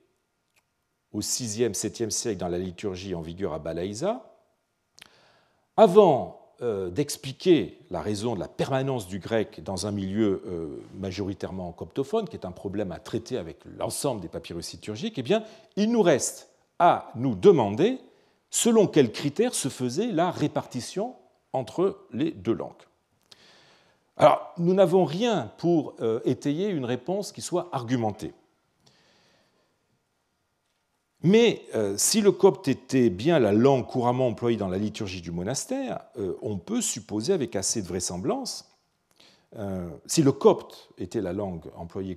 [1.11, 4.39] au 6e, 7e siècle dans la liturgie en vigueur à Balaïsa,
[5.79, 11.73] avant euh, d'expliquer la raison de la permanence du grec dans un milieu euh, majoritairement
[11.73, 15.43] coptophone, qui est un problème à traiter avec l'ensemble des papyrus liturgiques, eh bien,
[15.75, 17.99] il nous reste à nous demander
[18.51, 21.17] selon quels critères se faisait la répartition
[21.53, 22.73] entre les deux langues.
[24.17, 28.33] Alors, nous n'avons rien pour euh, étayer une réponse qui soit argumentée.
[31.23, 35.31] Mais euh, si le copte était bien la langue couramment employée dans la liturgie du
[35.31, 38.69] monastère, euh, on peut supposer avec assez de vraisemblance,
[40.07, 42.17] si le copte était la langue employée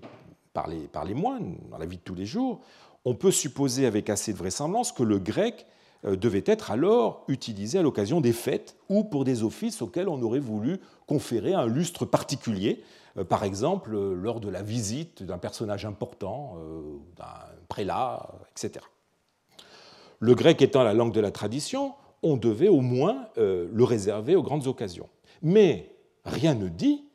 [0.53, 2.61] par les, par les moines dans la vie de tous les jours,
[3.03, 5.67] on peut supposer avec assez de vraisemblance que le grec
[6.05, 10.21] euh, devait être alors utilisé à l'occasion des fêtes ou pour des offices auxquels on
[10.21, 12.83] aurait voulu conférer un lustre particulier,
[13.17, 16.57] euh, par exemple euh, lors de la visite d'un personnage important,
[17.15, 17.25] d'un
[17.69, 18.85] prélat, etc.
[20.19, 24.43] Le grec étant la langue de la tradition, on devait au moins le réserver aux
[24.43, 25.10] grandes occasions.
[25.41, 25.91] Mais
[26.23, 27.06] rien ne dit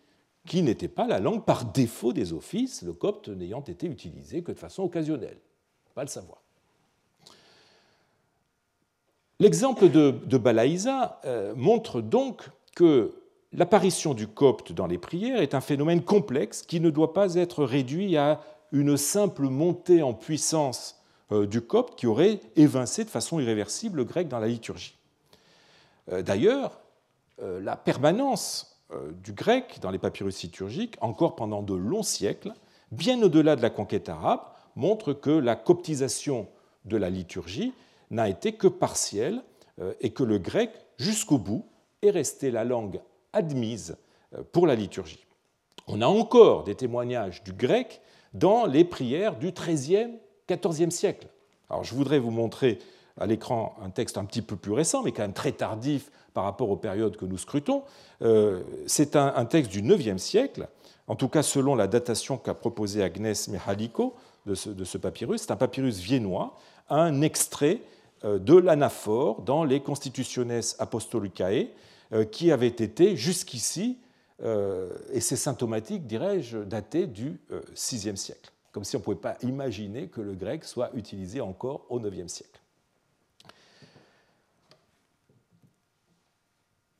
[0.47, 4.53] qu'il n'était pas la langue par défaut des offices, le copte n'ayant été utilisé que
[4.53, 5.39] de façon occasionnelle.
[5.95, 6.43] Pas le savoir.
[9.39, 13.15] L'exemple de, de Balaïsa euh, montre donc que
[13.53, 17.65] l'apparition du copte dans les prières est un phénomène complexe qui ne doit pas être
[17.65, 18.41] réduit à
[18.73, 21.00] une simple montée en puissance euh,
[21.31, 24.97] du copte qui aurait évincé de façon irréversible le grec dans la liturgie.
[26.13, 26.81] Euh, d'ailleurs,
[27.43, 28.79] la permanence
[29.25, 32.53] du grec dans les papyrus liturgiques, encore pendant de longs siècles,
[32.93, 34.43] bien au-delà de la conquête arabe,
[34.77, 36.49] montre que la coptisation
[36.85, 37.73] de la liturgie
[38.11, 39.43] n'a été que partiel
[39.81, 41.67] euh, et que le grec, jusqu'au bout,
[42.03, 43.01] est resté la langue
[43.33, 43.97] admise
[44.35, 45.25] euh, pour la liturgie.
[45.87, 48.01] On a encore des témoignages du grec
[48.35, 50.19] dans les prières du XIIIe,
[50.57, 51.29] XIVe siècle.
[51.69, 52.79] Alors je voudrais vous montrer
[53.19, 56.45] à l'écran un texte un petit peu plus récent, mais quand même très tardif par
[56.45, 57.83] rapport aux périodes que nous scrutons.
[58.23, 60.69] Euh, c'est un, texte du IXe siècle,
[61.07, 64.15] en tout cas selon la datation qu'a proposée Agnès Mihaliko
[64.47, 65.43] de ce, de ce papyrus.
[65.43, 66.57] C'est un papyrus viennois,
[66.89, 67.83] un extrait
[68.25, 71.69] euh, de l'anaphore dans les Constitutiones Apostolicae,
[72.13, 73.99] euh, qui avait été jusqu'ici,
[75.13, 77.39] et c'est symptomatique, dirais-je, daté du
[77.77, 78.51] VIe siècle.
[78.73, 82.33] Comme si on ne pouvait pas imaginer que le grec soit utilisé encore au IXe
[82.33, 82.61] siècle.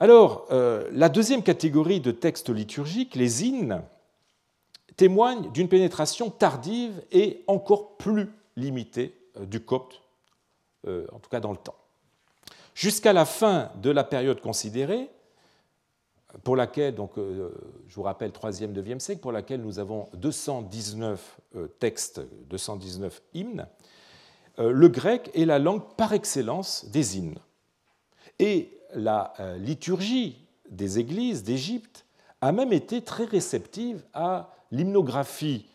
[0.01, 3.83] Alors, la deuxième catégorie de textes liturgiques, les hymnes,
[4.97, 10.01] témoignent d'une pénétration tardive et encore plus limitée du copte
[10.87, 11.77] euh, en tout cas dans le temps.
[12.75, 15.11] Jusqu'à la fin de la période considérée,
[16.45, 17.51] pour laquelle, donc, euh,
[17.89, 23.67] je vous rappelle, 3e, 9e siècle, pour laquelle nous avons 219 euh, textes, 219 hymnes,
[24.59, 27.39] le grec est la langue par excellence des hymnes.
[28.39, 32.05] Et la liturgie des églises d'Égypte
[32.43, 35.67] a même été très réceptive à l'hymnographie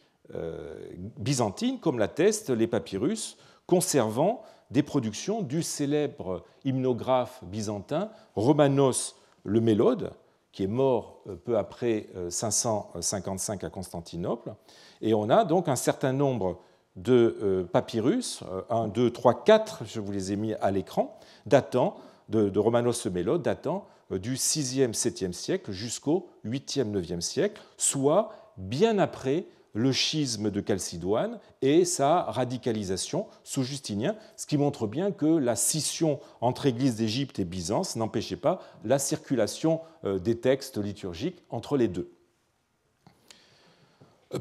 [1.17, 10.11] byzantine, comme l'attestent les papyrus conservant des productions du célèbre hymnographe byzantin Romanos le Mélode,
[10.55, 14.55] qui est mort euh, peu après 555 euh, à Constantinople.
[15.01, 16.61] Et on a donc un certain nombre
[16.95, 21.97] de euh, papyrus, 1, 2, 3, 4, je vous les ai mis à l'écran, datant
[22.29, 28.97] de, Romanos le Mélode, datant du 6e, 7e siècle jusqu'au 8e, 9e siècle, soit bien
[28.97, 35.25] après le schisme de Chalcidoine et sa radicalisation sous Justinien, ce qui montre bien que
[35.25, 41.43] la scission entre Église d'Égypte et Byzance n'empêchait pas la circulation euh, des textes liturgiques
[41.49, 42.09] entre les deux.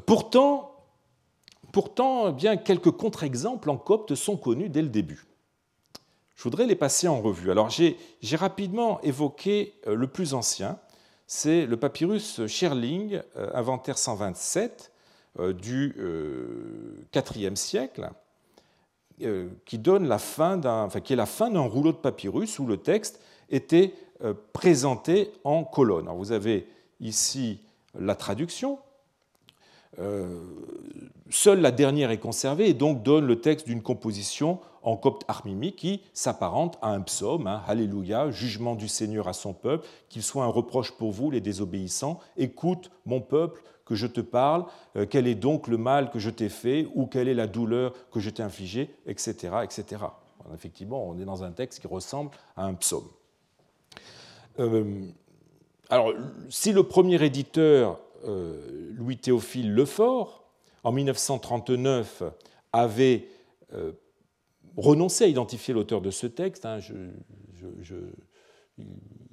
[0.05, 0.71] Pourtant,
[1.73, 5.25] pourtant bien quelques contre-exemples en copte sont connus dès le début.
[6.35, 7.51] Je voudrais les passer en revue.
[7.51, 7.97] Alors j'ai
[8.35, 10.79] rapidement évoqué euh, le plus ancien,
[11.27, 14.94] c'est le papyrus Scherling, euh, inventaire 127, euh,
[15.37, 18.09] du IVe euh, siècle,
[19.21, 22.65] euh, qui, donne la fin enfin, qui est la fin d'un rouleau de papyrus où
[22.65, 23.19] le texte
[23.49, 23.93] était
[24.53, 26.09] présenté en colonnes.
[26.15, 26.67] vous avez
[27.01, 27.59] ici
[27.99, 28.79] la traduction.
[31.29, 35.75] seule la dernière est conservée et donc donne le texte d'une composition en copte armimique
[35.77, 40.45] qui s'apparente à un psaume, hein, Alléluia, jugement du Seigneur à son peuple, qu'il soit
[40.45, 42.19] un reproche pour vous, les désobéissants.
[42.37, 44.65] Écoute, mon peuple, que je te parle,
[44.95, 47.93] euh, quel est donc le mal que je t'ai fait, ou quelle est la douleur
[48.11, 49.57] que je t'ai infligée, etc.
[49.63, 50.03] etc.
[50.53, 53.07] Effectivement, on est dans un texte qui ressemble à un psaume.
[54.59, 55.05] Euh,
[55.89, 56.13] alors,
[56.49, 60.43] si le premier éditeur, euh, Louis Théophile Lefort,
[60.83, 62.23] en 1939,
[62.71, 63.27] avait
[64.77, 66.79] renoncé à identifier l'auteur de ce texte, hein,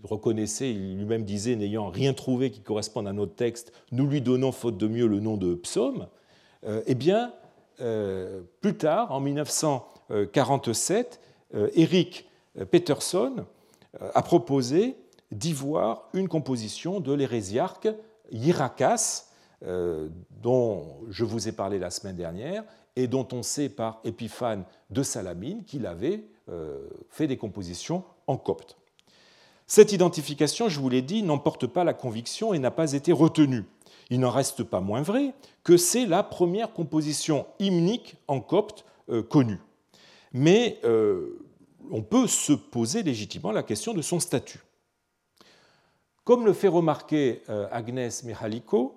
[0.05, 4.53] reconnaissait, il lui-même disait, n'ayant rien trouvé qui corresponde à notre texte, nous lui donnons,
[4.53, 6.09] faute de mieux, le nom de psaume,
[6.65, 7.33] euh, eh bien,
[7.81, 11.21] euh, plus tard, en 1947,
[11.55, 12.29] euh, Eric
[12.71, 13.47] Peterson
[14.15, 14.97] a proposé
[15.31, 17.89] d'y voir une composition de l'hérésiarque
[18.31, 19.29] Hierakas,
[20.43, 22.65] dont je vous ai parlé la semaine dernière,
[22.97, 26.25] et dont on sait par Épiphane de Salamine qu'il avait
[27.09, 28.77] fait des compositions en copte.
[29.75, 33.65] Cette identification, je vous l'ai dit, n'emporte pas la conviction et n'a pas été retenue.
[34.11, 35.33] Il n'en reste pas moins vrai
[35.65, 39.61] que c'est la première composition hymnique en copte euh, connue.
[40.35, 41.43] Mais euh,
[41.91, 44.61] on peut se poser légitimement la question de son statut.
[46.25, 48.95] Comme le fait remarquer euh, Agnès Mihaliko,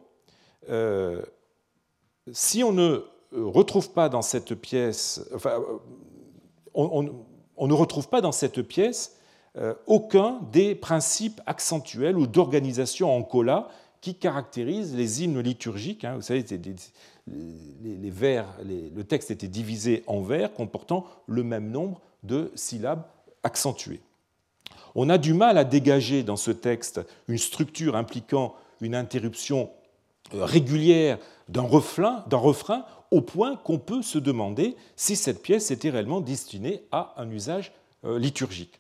[2.33, 3.01] si on ne
[3.31, 5.57] retrouve pas dans cette pièce, enfin,
[6.73, 9.15] on ne retrouve pas dans cette pièce
[9.87, 13.69] aucun des principes accentuels ou d'organisation en cola
[14.01, 16.03] qui caractérisent les hymnes liturgiques.
[16.03, 16.15] Hein.
[16.15, 16.43] Vous savez,
[17.27, 23.05] les, vers, le texte était divisé en vers comportant le même nombre de syllabes
[23.43, 24.01] accentuées.
[24.95, 29.69] On a du mal à dégager dans ce texte une structure impliquant une interruption
[30.33, 35.89] euh, régulière d'un refrain, refrain, au point qu'on peut se demander si cette pièce était
[35.89, 37.71] réellement destinée à un usage
[38.05, 38.79] euh, liturgique.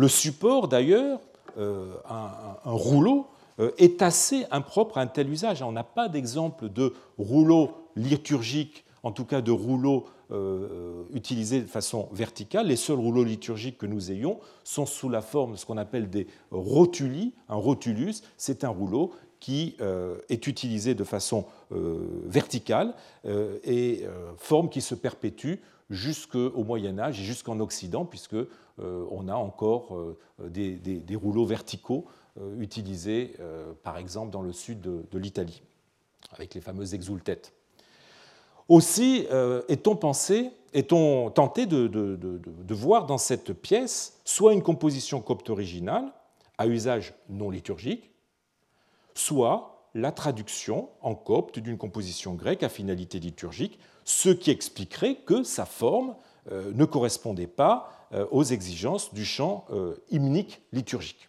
[0.00, 1.20] Le support, d'ailleurs,
[1.58, 3.26] euh, un, rouleau,
[3.58, 5.60] euh, est assez impropre à un tel usage.
[5.60, 11.66] On n'a pas d'exemple de rouleau liturgique, en tout cas de rouleau euh, utilisé de
[11.66, 12.68] façon verticale.
[12.68, 16.08] Les seuls rouleaux liturgiques que nous ayons sont sous la forme de ce qu'on appelle
[16.08, 17.34] des rotuli.
[17.50, 19.76] Un rotulus, c'est un rouleau qui
[20.28, 22.94] est utilisé de façon verticale
[23.24, 24.04] et
[24.36, 25.54] forme qui se perpétue
[25.90, 30.16] jusqu'au Moyen Âge et jusqu'en Occident, puisque euh, on a encore euh,
[30.48, 32.06] des, rouleaux verticaux
[32.40, 33.36] euh, utilisés,
[33.82, 35.62] par exemple, dans le sud de, l'Italie,
[36.32, 37.52] avec les fameuses exultettes.
[38.68, 39.26] Aussi,
[39.68, 46.12] est-on pensé, est-on tenté de, voir dans cette pièce soit une composition copte originale
[46.56, 48.10] à usage non liturgique,
[49.14, 55.42] soit la traduction en copte d'une composition grecque à finalité liturgique, ce qui expliquerait que
[55.42, 56.14] sa forme
[56.50, 61.28] ne correspondait pas euh, aux exigences du chant euh, hymnique liturgique.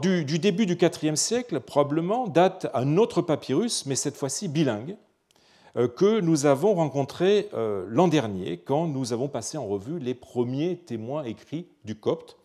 [0.00, 4.96] du, début du IVe siècle, probablement, date un autre papyrus, mais cette fois-ci bilingue,
[5.76, 7.48] euh, que nous avons rencontré
[7.88, 12.38] l'an dernier quand nous avons passé en revue les premiers témoins écrits du copte.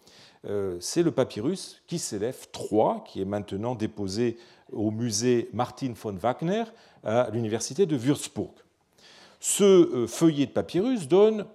[0.79, 4.37] C'est le papyrus qui s'élève 3, qui est maintenant déposé
[4.71, 6.63] au musée Martin von Wagner
[7.03, 8.53] à l'université de Würzburg.
[9.39, 11.45] Ce euh, feuillet de papyrus donne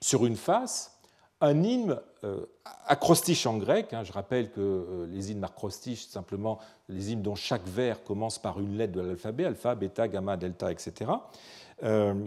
[0.00, 0.98] sur une face
[1.40, 2.46] un hymne euh,
[2.86, 3.92] acrostiche en grec.
[3.92, 4.04] Hein.
[4.04, 8.60] Je rappelle que euh, les hymnes acrostiches, simplement les hymnes dont chaque vers commence par
[8.60, 11.10] une lettre de l'alphabet, alpha, bêta, gamma, delta, etc.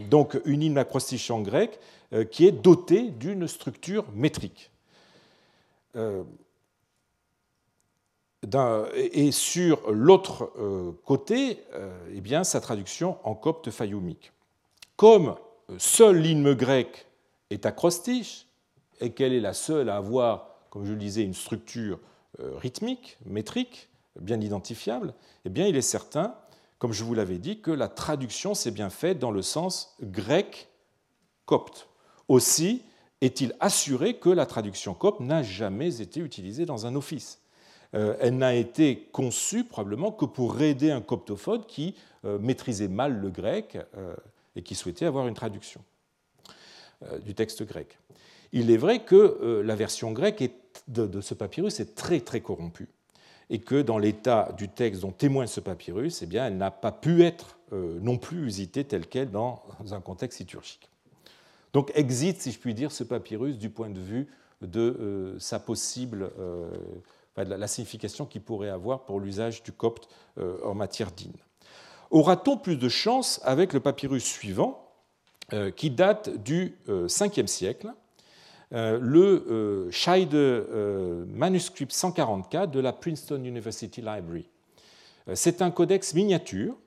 [0.10, 1.80] Donc une hymne acrostiche en grec
[2.30, 4.70] qui est dotée d'une structure métrique.
[9.14, 10.52] Et sur l'autre
[11.06, 11.60] côté,
[12.12, 14.32] eh bien, sa traduction en copte fayomique.
[14.96, 15.36] Comme
[15.78, 17.08] seule l'hymne grec
[17.50, 18.48] est acrostiche
[19.02, 22.00] et qu'elle est la seule à avoir, comme je le disais, une structure
[22.40, 23.90] euh, rythmique, métrique,
[24.20, 26.36] bien identifiable, eh bien il est certain,
[26.80, 31.88] comme je vous l'avais dit, que la traduction s'est bien faite dans le sens grec-copte.
[32.28, 32.84] Aussi
[33.26, 37.42] est-il assuré que la traduction copte n'a jamais été utilisée dans un office?
[37.94, 41.96] Euh, elle n'a été conçue probablement que pour aider un coptophone qui
[42.26, 43.78] euh, maîtrisait mal le grec
[44.56, 45.82] et qui souhaitait avoir une traduction
[47.04, 47.98] euh, du texte grec.
[48.54, 50.50] Il est vrai que euh, la version grecque
[50.88, 52.88] de, ce papyrus est très très corrompue
[53.50, 56.94] et que dans l'état du texte dont témoigne ce papyrus, eh bien, elle n'a pas
[56.94, 59.62] pu être euh, non plus usitée telle qu'elle dans
[59.92, 60.90] un contexte liturgique.
[61.76, 64.30] Donc existe, si je puis dire, ce papyrus du point de vue
[64.62, 66.32] de sa possible
[67.36, 70.08] la signification qu'il pourrait avoir pour l'usage du copte
[70.38, 71.36] en matière d'hymne.
[72.12, 74.90] Aura-t-on plus de chance avec le papyrus suivant,
[75.76, 77.92] qui date du 5e siècle,
[78.72, 80.34] le Scheide
[81.28, 84.48] manuscrit 144 de la Princeton University Library
[85.34, 86.78] C'est un codex miniature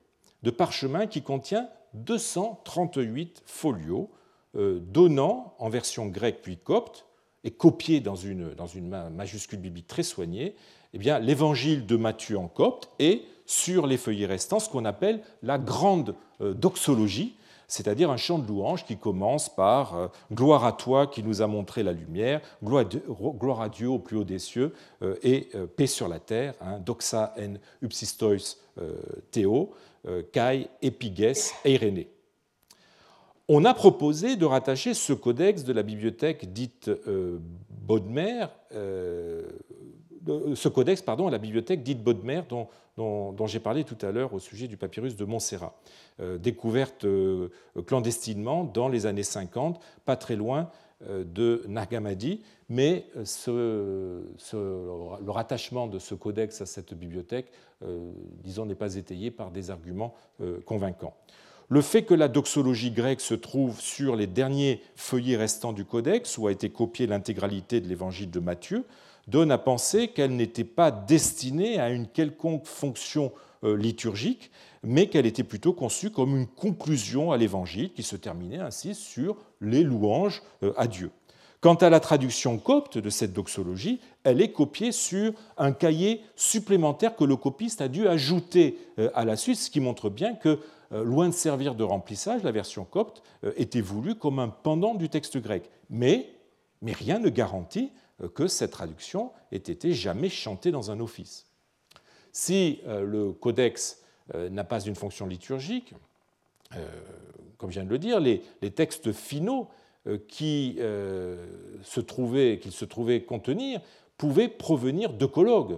[0.41, 4.18] de parchemin qui contient 238 folios, euh,
[4.55, 7.05] donnant en version grecque puis copte,
[7.43, 10.55] et copié dans une, dans une majuscule biblique très soignée,
[10.93, 15.21] eh bien, l'évangile de Matthieu en copte et sur les feuillets restants ce qu'on appelle
[15.43, 17.35] la grande euh, doxologie,
[17.67, 21.47] c'est-à-dire un chant de louange qui commence par euh, Gloire à toi qui nous a
[21.47, 24.73] montré la lumière, gloire à Dieu au plus haut des cieux
[25.23, 28.57] et paix sur la terre, hein, doxa en upsistois
[29.31, 29.71] theo,
[30.31, 32.09] kai epiges eirené.
[33.51, 37.39] On a proposé de rattacher ce codex de la bibliothèque dite euh,
[37.71, 38.45] Bodmer,
[38.75, 39.41] euh,
[40.53, 44.39] ce codex pardon, à la bibliothèque dite Bodmer dont, j'ai parlé tout à l'heure au
[44.39, 45.73] sujet du papyrus de Montserrat,
[46.19, 47.07] euh, découverte
[47.87, 50.69] clandestinement dans les années 50, pas très loin
[51.01, 53.05] de Nargamadi, mais
[53.47, 54.21] le
[55.27, 57.51] rattachement de ce codex à cette bibliothèque,
[58.43, 60.13] disons, n'est pas étayé par des arguments
[60.65, 61.15] convaincants.
[61.71, 66.39] Le fait que la doxologie grecque se trouve sur les derniers feuillets restants du codex,
[66.39, 68.85] où a été copiée l'intégralité de l'évangile de Matthieu,
[69.27, 73.31] donne à penser qu'elle n'était pas destinée à une quelconque fonction
[73.63, 74.49] euh, liturgique,
[74.81, 79.37] mais qu'elle était plutôt conçue comme une conclusion à l'évangile qui se terminait ainsi sur
[79.61, 81.11] les louanges euh, à Dieu.
[81.61, 87.15] Quant à la traduction copte de cette doxologie, elle est copiée sur un cahier supplémentaire
[87.17, 90.57] que le copiste a dû ajouter euh, à la suite, ce qui montre bien que
[90.91, 95.09] loin de servir de remplissage, la version copte euh, était voulue comme un pendant du
[95.09, 95.69] texte grec.
[95.89, 96.33] Mais,
[96.83, 101.47] rien ne garantit euh, que cette traduction ait été jamais chantée dans un office.
[102.31, 104.03] Si le codex
[104.35, 105.95] n'a pas une fonction liturgique,
[107.57, 108.41] comme je viens de le dire, les,
[108.75, 109.67] textes finaux
[110.27, 113.81] qui se trouvaient, qu'il se trouvait contenir
[114.19, 115.77] pouvaient provenir d'œcologues euh,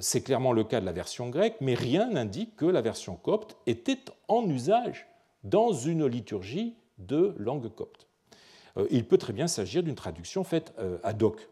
[0.00, 3.56] c'est clairement le cas de la version grecque, mais rien n'indique que la version copte
[3.66, 3.98] était
[4.28, 5.06] en usage
[5.44, 8.06] dans une liturgie de langue copte.
[8.78, 11.48] Euh, il peut très bien s'agir d'une traduction faite euh, ad hoc.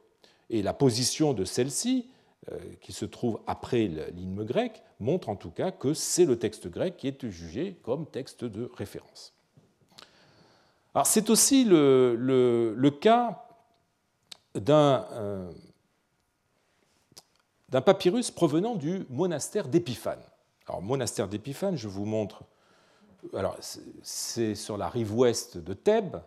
[0.51, 2.11] Et la position de celle-ci,
[2.83, 6.99] qui se trouve après l'hymne grec, montre en tout cas que c'est le texte grec
[6.99, 9.33] qui est jugé comme texte de référence.
[11.05, 12.15] C'est aussi le,
[12.77, 13.47] le cas
[14.55, 15.07] d'un
[17.75, 20.23] d'un papyrus provenant du monastère d'Épiphane.
[20.69, 22.45] Alors, monastère d'Épiphane, je vous montre.
[24.01, 26.19] C'est sur la rive ouest de Thèbes.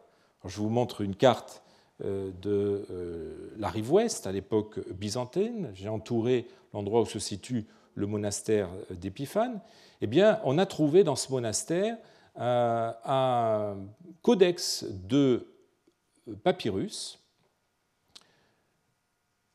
[0.43, 1.63] je vous montre une carte
[2.03, 5.71] euh, de euh, la rive ouest à l'époque byzantine.
[5.73, 9.61] J'ai entouré l'endroit où se situe le monastère d'Épiphane.
[10.01, 11.97] Eh bien, on a trouvé dans ce monastère
[12.39, 13.77] euh, un
[14.21, 15.47] codex de
[16.43, 17.23] papyrus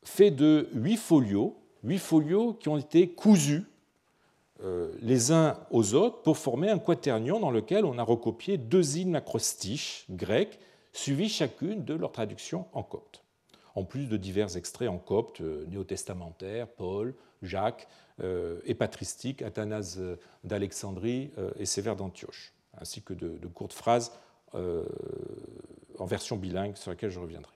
[0.04, 3.64] fait de huit folios huit folios qui ont été cousus
[4.64, 8.98] euh, les uns aux autres pour former un quaternion dans lequel on a recopié deux
[8.98, 10.60] hymnes acrostiches grecs,
[10.92, 13.24] suivis chacune de leur traduction en copte,
[13.74, 17.88] en plus de divers extraits en copte euh, néo-testamentaires, Paul, Jacques
[18.20, 20.00] euh, et patristiques, Athanase
[20.44, 24.12] d'Alexandrie et Sévère d'Antioche, ainsi que de, de, courtes phrases
[24.54, 27.54] en version bilingue sur laquelle je reviendrai.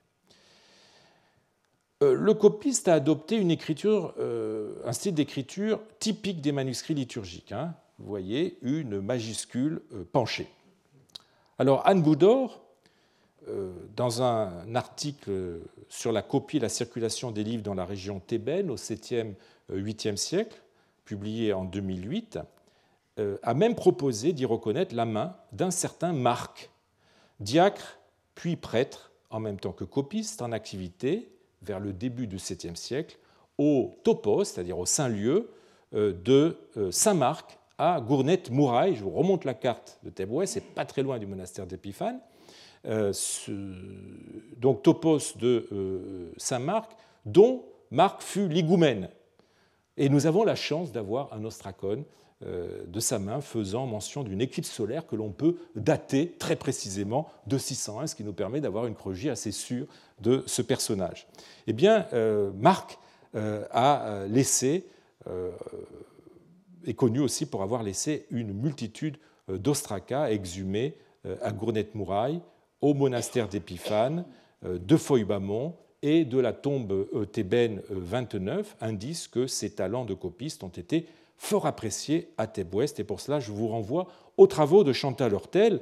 [2.02, 3.42] Euh, le copiste a adopté
[3.86, 7.52] euh, un style d'écriture typique des manuscrits liturgiques.
[7.52, 7.74] Hein.
[7.98, 10.48] Vous voyez une majuscule euh, penchée.
[11.58, 12.62] Alors Anne Boudor,
[13.94, 18.70] dans un article sur la copie et la circulation des livres dans la région thébaine
[18.70, 19.34] au 7e,
[19.72, 20.60] 8e siècle,
[21.04, 22.40] publié en 2008,
[23.42, 26.70] a même proposé d'y reconnaître la main d'un certain Marc,
[27.38, 28.00] diacre
[28.34, 31.30] puis prêtre, en même temps que copiste en activité,
[31.66, 33.18] vers le début du 7e siècle,
[33.58, 35.50] au topos, c'est-à-dire au saint-lieu
[35.94, 38.96] euh, de euh, Saint-Marc à Gournette-Mouraille.
[38.96, 42.20] Je vous remonte la carte de Thèbes c'est pas très loin du monastère d'Épiphane.
[42.86, 43.12] Euh,
[44.58, 46.92] donc topos de Saint-Marc,
[47.24, 49.08] dont Marc fut l'higoumène.
[49.96, 52.04] Et nous avons la chance d'avoir un ostracone
[52.42, 57.56] de sa main faisant mention d'une éclipse solaire que l'on peut dater très précisément de
[57.56, 59.86] 601, ce qui nous permet d'avoir une chronologie assez sûre
[60.20, 61.26] de ce personnage.
[61.66, 62.98] Eh bien, euh, Marc
[63.34, 64.86] euh, a euh, laissé,
[66.86, 69.16] est connu aussi pour avoir laissé une multitude
[69.48, 70.94] d'ostracas exhumés
[71.42, 72.40] à Gournette-Mouraille,
[72.80, 74.24] au monastère d'Épiphane,
[74.62, 80.68] de Feuillebamont et de la tombe thébaine 29, indice que ces talents de copiste ont
[80.68, 83.00] été fort appréciés à Thèbes Ouest.
[83.00, 85.80] Et pour cela, je vous renvoie aux travaux de Chantal Hurtel,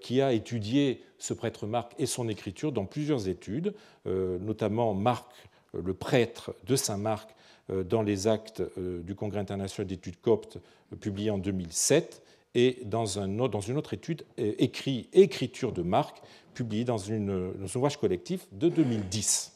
[0.00, 5.30] qui a étudié ce prêtre Marc et son écriture dans plusieurs études, notamment Marc,
[5.72, 7.34] le prêtre de Saint-Marc,
[7.70, 10.58] dans les actes du Congrès international d'études coptes
[11.00, 12.22] publié en 2007
[12.54, 16.22] et dans, un, dans une autre étude, écrit Écriture de Marc,
[16.54, 19.52] publiée dans, une, dans un ouvrage collectif de 2010.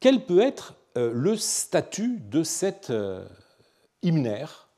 [0.00, 3.26] Quel peut être euh, le statut de cet euh,
[4.02, 4.68] hymnaire,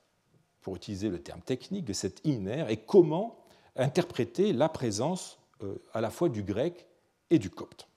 [0.60, 3.38] pour utiliser le terme technique, de cet hymnaire, et comment
[3.76, 6.86] interpréter la présence euh, à la fois du grec
[7.30, 7.88] et du copte.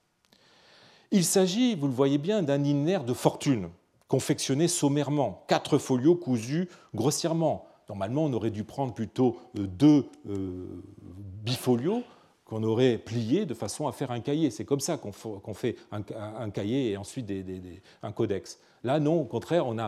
[1.10, 3.68] Il s'agit, vous le voyez bien, d'un hymnaire de fortune,
[4.08, 10.82] confectionné sommairement, quatre folios cousus grossièrement, Normalement, on aurait dû prendre plutôt euh, deux euh,
[11.44, 12.02] bifolios
[12.52, 14.50] qu'on aurait pliés de façon à faire un cahier.
[14.50, 17.32] C'est comme ça qu'on fait un, cahier et ensuite
[18.02, 18.58] un codex.
[18.84, 19.78] Là, non, au contraire, on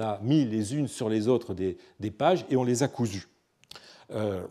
[0.00, 1.76] a, mis les unes sur les autres des,
[2.10, 3.28] pages et on les a cousues.
[4.12, 4.42] Euh,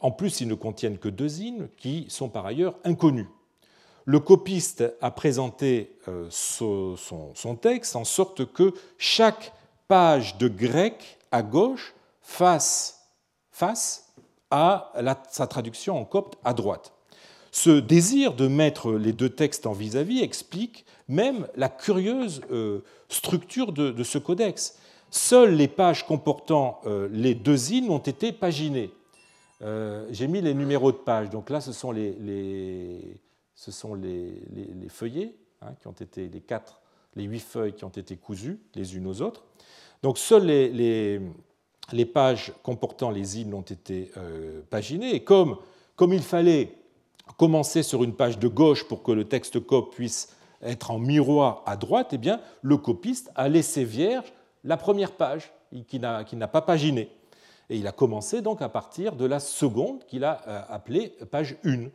[0.00, 3.28] en plus, ils ne contiennent que deux hymnes qui sont par ailleurs inconnus.
[4.06, 5.98] Le copiste a présenté
[6.30, 6.96] son,
[7.60, 9.52] texte en sorte que chaque
[9.88, 13.10] page de grec à gauche face,
[13.50, 14.05] face
[14.50, 14.92] à
[15.30, 16.92] sa traduction en copte à droite.
[17.52, 23.72] Ce désir de mettre les deux textes en vis-à-vis explique même la curieuse euh, structure
[23.72, 24.78] de, ce codex.
[25.10, 28.90] Seules les pages comportant euh, les deux hymnes ont été paginées.
[29.62, 33.14] Euh, j'ai mis les numéros de pages, donc là ce sont les,
[34.90, 36.42] feuillets hein, qui ont été les
[37.14, 39.44] les huit feuilles qui ont été cousues les unes aux autres.
[40.02, 41.20] Donc seules les,
[42.12, 45.58] pages comportant les hymnes ont été euh, paginées, et comme,
[46.00, 46.72] il fallait
[47.36, 51.62] commencer sur une page de gauche pour que le texte cop puisse être en miroir
[51.66, 54.32] à droite, eh bien, le copiste a laissé vierge
[54.64, 55.52] la première page
[55.86, 57.10] qui n'a pas paginé.
[57.68, 61.56] Et il a commencé donc à partir de la seconde qu'il a euh, appelée page
[61.64, 61.88] 1.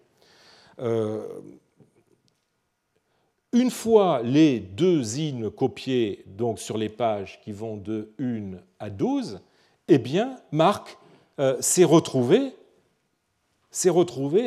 [3.53, 6.23] Une fois les deux hymnes copiés
[6.55, 9.41] sur les pages qui vont de 1 à 12,
[9.93, 10.97] eh bien, Marc
[11.37, 12.53] euh, s'est retrouvé,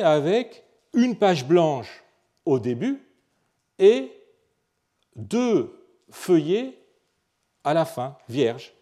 [0.01, 0.65] avec
[0.95, 2.03] une page blanche
[2.47, 3.07] au début
[3.79, 4.11] et
[5.17, 5.71] deux
[6.11, 6.79] feuillets
[7.63, 8.73] à la fin, vierges,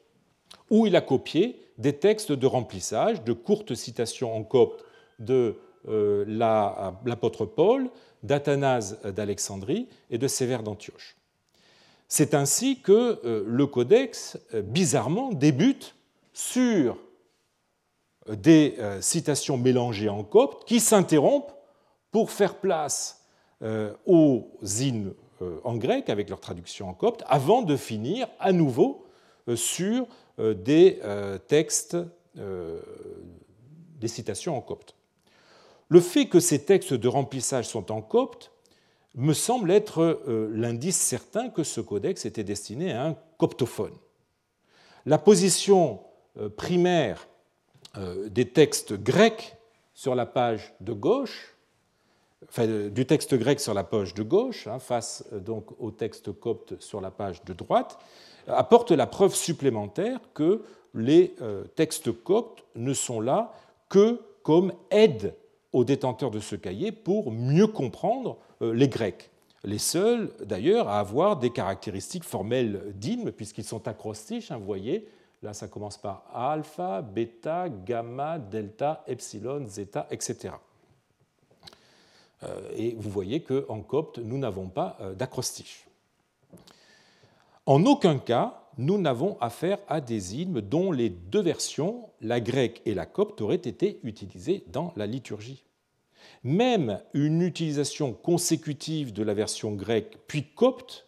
[0.71, 4.85] où il a copié des textes de remplissage, de courtes citations en copte
[5.19, 5.59] de
[5.89, 6.25] euh,
[7.05, 7.91] l'apôtre Paul,
[8.23, 11.17] d'Athanase d'Alexandrie et de Sévère d'Antioche.
[12.07, 15.97] C'est ainsi que euh, le codex, bizarrement, débute
[16.33, 16.97] sur
[18.29, 21.53] des citations mélangées en copte qui s'interrompent
[22.11, 23.27] pour faire place
[24.07, 25.13] aux hymnes
[25.65, 29.07] en grec avec leur traduction en copte, avant de finir à nouveau
[29.57, 30.07] sur
[30.39, 31.01] des
[31.49, 31.97] textes,
[32.37, 34.95] des citations en copte.
[35.93, 38.51] Le fait que ces textes de remplissage sont en copte
[39.15, 43.93] me semble être euh, l'indice certain que ce codex était destiné à un coptophone.
[45.05, 46.12] La position euh,
[46.57, 47.29] primaire
[47.99, 49.57] euh, des textes grecs
[49.95, 51.55] sur la page de gauche,
[52.57, 57.01] du texte grec sur la page de gauche, hein, face donc au texte copte sur
[57.01, 57.99] la page de droite,
[58.49, 60.63] apporte la preuve supplémentaire que
[60.93, 61.37] les
[61.77, 63.55] textes coptes ne sont là
[63.89, 65.35] que comme aide
[65.73, 69.31] aux détenteurs de ce cahier pour mieux comprendre euh, les Grecs.
[69.65, 75.07] Les seuls, d'ailleurs, à avoir des caractéristiques formelles d'hymne, puisqu'ils sont acrostiches, hein, vous voyez,
[75.43, 80.55] là ça commence par alpha, bêta, gamma, delta, epsilon, zeta, etc.
[82.45, 85.87] Euh, et vous voyez qu'en copte, nous n'avons pas euh, d'acrostiche.
[87.67, 92.81] En aucun cas, nous n'avons affaire à des hymnes dont les deux versions, la grecque
[92.87, 95.65] et la copte, auraient été utilisées dans la liturgie.
[96.43, 101.07] Même une utilisation consécutive de la version grecque puis copte,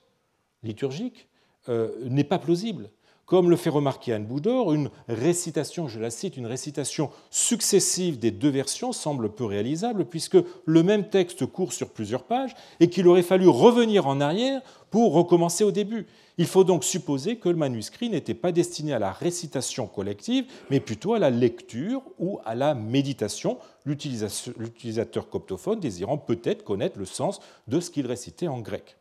[0.62, 1.28] liturgique,
[1.68, 2.90] euh, n'est pas plausible.
[3.26, 8.30] Comme le fait remarquer Anne Boudor, une récitation, je la cite, une récitation successive des
[8.30, 13.08] deux versions semble peu réalisable puisque le même texte court sur plusieurs pages et qu'il
[13.08, 14.60] aurait fallu revenir en arrière
[14.90, 16.06] pour recommencer au début.
[16.36, 20.80] Il faut donc supposer que le manuscrit n'était pas destiné à la récitation collective, mais
[20.80, 27.40] plutôt à la lecture ou à la méditation, l'utilisateur coptophone désirant peut-être connaître le sens
[27.68, 28.98] de ce qu'il récitait en grec.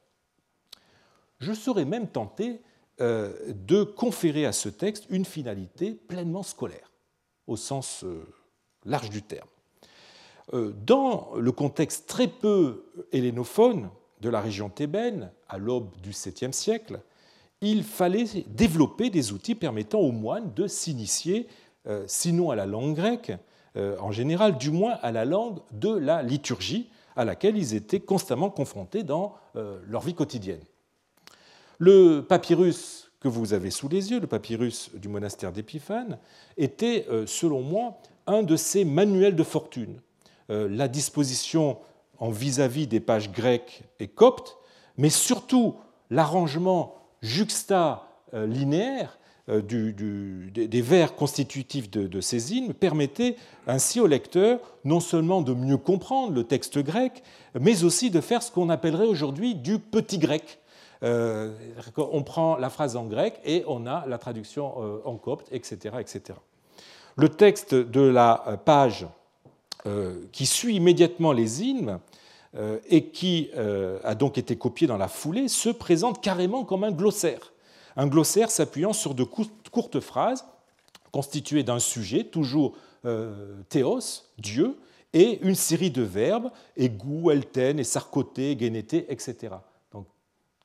[1.40, 2.62] Je serais même tenté
[3.00, 6.92] de conférer à ce texte une finalité pleinement scolaire,
[7.48, 8.26] au sens euh,
[8.86, 9.48] large du terme.
[10.52, 12.84] Dans le contexte très peu
[13.14, 13.90] hellénophone
[14.20, 17.00] de la région thébaine, à l'aube du 7e siècle,
[17.62, 21.48] il fallait développer des outils permettant aux moines de s'initier,
[22.08, 23.32] sinon à la langue grecque,
[23.76, 28.50] en général, du moins à la langue de la liturgie, à laquelle ils étaient constamment
[28.50, 29.36] confrontés dans
[29.88, 30.62] leur vie quotidienne.
[31.80, 36.20] Le papyrus que vous avez sous les yeux, le papyrus du monastère d'Épiphane,
[36.58, 37.98] était, euh, selon moi,
[38.28, 40.00] un de ces manuels de fortune.
[40.50, 41.78] Euh, la disposition
[42.20, 44.58] en vis-à-vis des pages grecques et coptes,
[44.98, 45.76] mais surtout
[46.10, 49.18] l'arrangement juxta-linéaire
[49.50, 53.36] euh, des vers constitutifs de, ces hymnes permettait
[53.68, 57.24] ainsi au lecteur non seulement de mieux comprendre le texte grec,
[57.60, 60.60] mais aussi de faire ce qu'on appellerait aujourd'hui du petit grec,
[61.04, 65.98] on prend la phrase en grec et on a la traduction euh, en copte, etc.
[66.00, 66.40] etc.
[67.16, 69.06] Le texte de la page
[69.86, 72.00] euh, qui suit immédiatement les hymnes
[72.88, 73.50] et qui
[74.04, 77.52] a donc été copié dans la foulée se présente carrément comme un glossaire.
[77.96, 80.46] Un glossaire s'appuyant sur de courtes phrases
[81.12, 82.76] constituées d'un sujet, toujours
[83.70, 84.78] théos, Dieu,
[85.14, 89.56] et une série de verbes, égou, elten, et sarcoté, génété, etc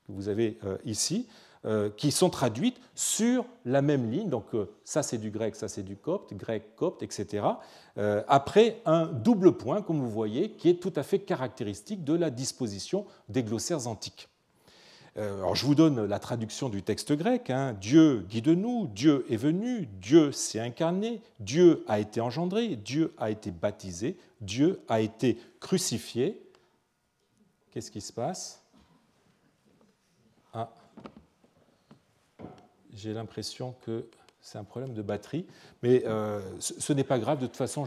[0.09, 1.27] que vous avez euh, ici,
[1.65, 4.29] euh, qui sont traduites sur la même ligne.
[4.29, 7.45] Donc euh, ça c'est du grec, ça c'est du copte, grec, copte, etc.
[8.29, 12.29] Après un double point, comme vous voyez, qui est tout à fait caractéristique de la
[12.29, 14.29] disposition des glossaires antiques.
[15.17, 17.49] Alors, je vous donne la traduction du texte grec.
[17.49, 17.75] Hein.
[17.81, 23.51] Dieu guide-nous, Dieu est venu, Dieu s'est incarné, Dieu a été engendré, Dieu a été
[23.51, 26.41] baptisé, Dieu a été crucifié.
[27.71, 28.63] Qu'est-ce qui se passe?
[32.93, 34.05] J'ai l'impression que
[34.41, 35.45] c'est un problème de batterie,
[35.83, 37.85] mais euh, ce, n'est pas grave, de toute façon,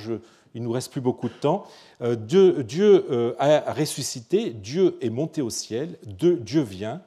[0.55, 1.65] il ne nous reste plus beaucoup de temps.
[2.03, 7.03] Euh, Dieu, Dieu euh, a ressuscité, Dieu est monté au ciel, Dieu vient,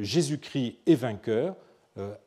[0.00, 1.56] Jésus-Christ est vainqueur,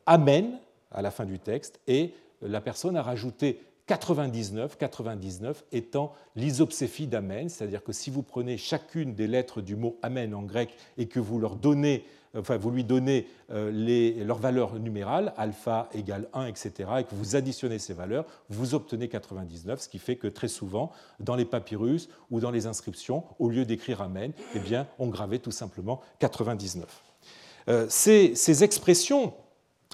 [0.06, 0.58] Amen
[0.92, 2.12] à la fin du texte, et
[2.42, 9.14] la personne a rajouté 99, 99 étant l'isopséphie d'Amen, c'est-à-dire que si vous prenez chacune
[9.14, 12.04] des lettres du mot Amen en grec et que vous leur donnez
[12.38, 17.36] enfin, vous lui donnez euh, leurs valeurs numérales, alpha égale 1, etc., et que vous
[17.36, 22.08] additionnez ces valeurs, vous obtenez 99, ce qui fait que très souvent, dans les papyrus
[22.30, 26.86] ou dans les inscriptions, au lieu d'écrire Amen, eh bien, on gravait tout simplement 99.
[27.68, 29.34] Euh, ces, ces, expressions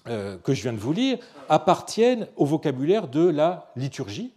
[0.06, 1.18] euh, que je viens de vous lire
[1.48, 4.32] appartiennent au vocabulaire de la liturgie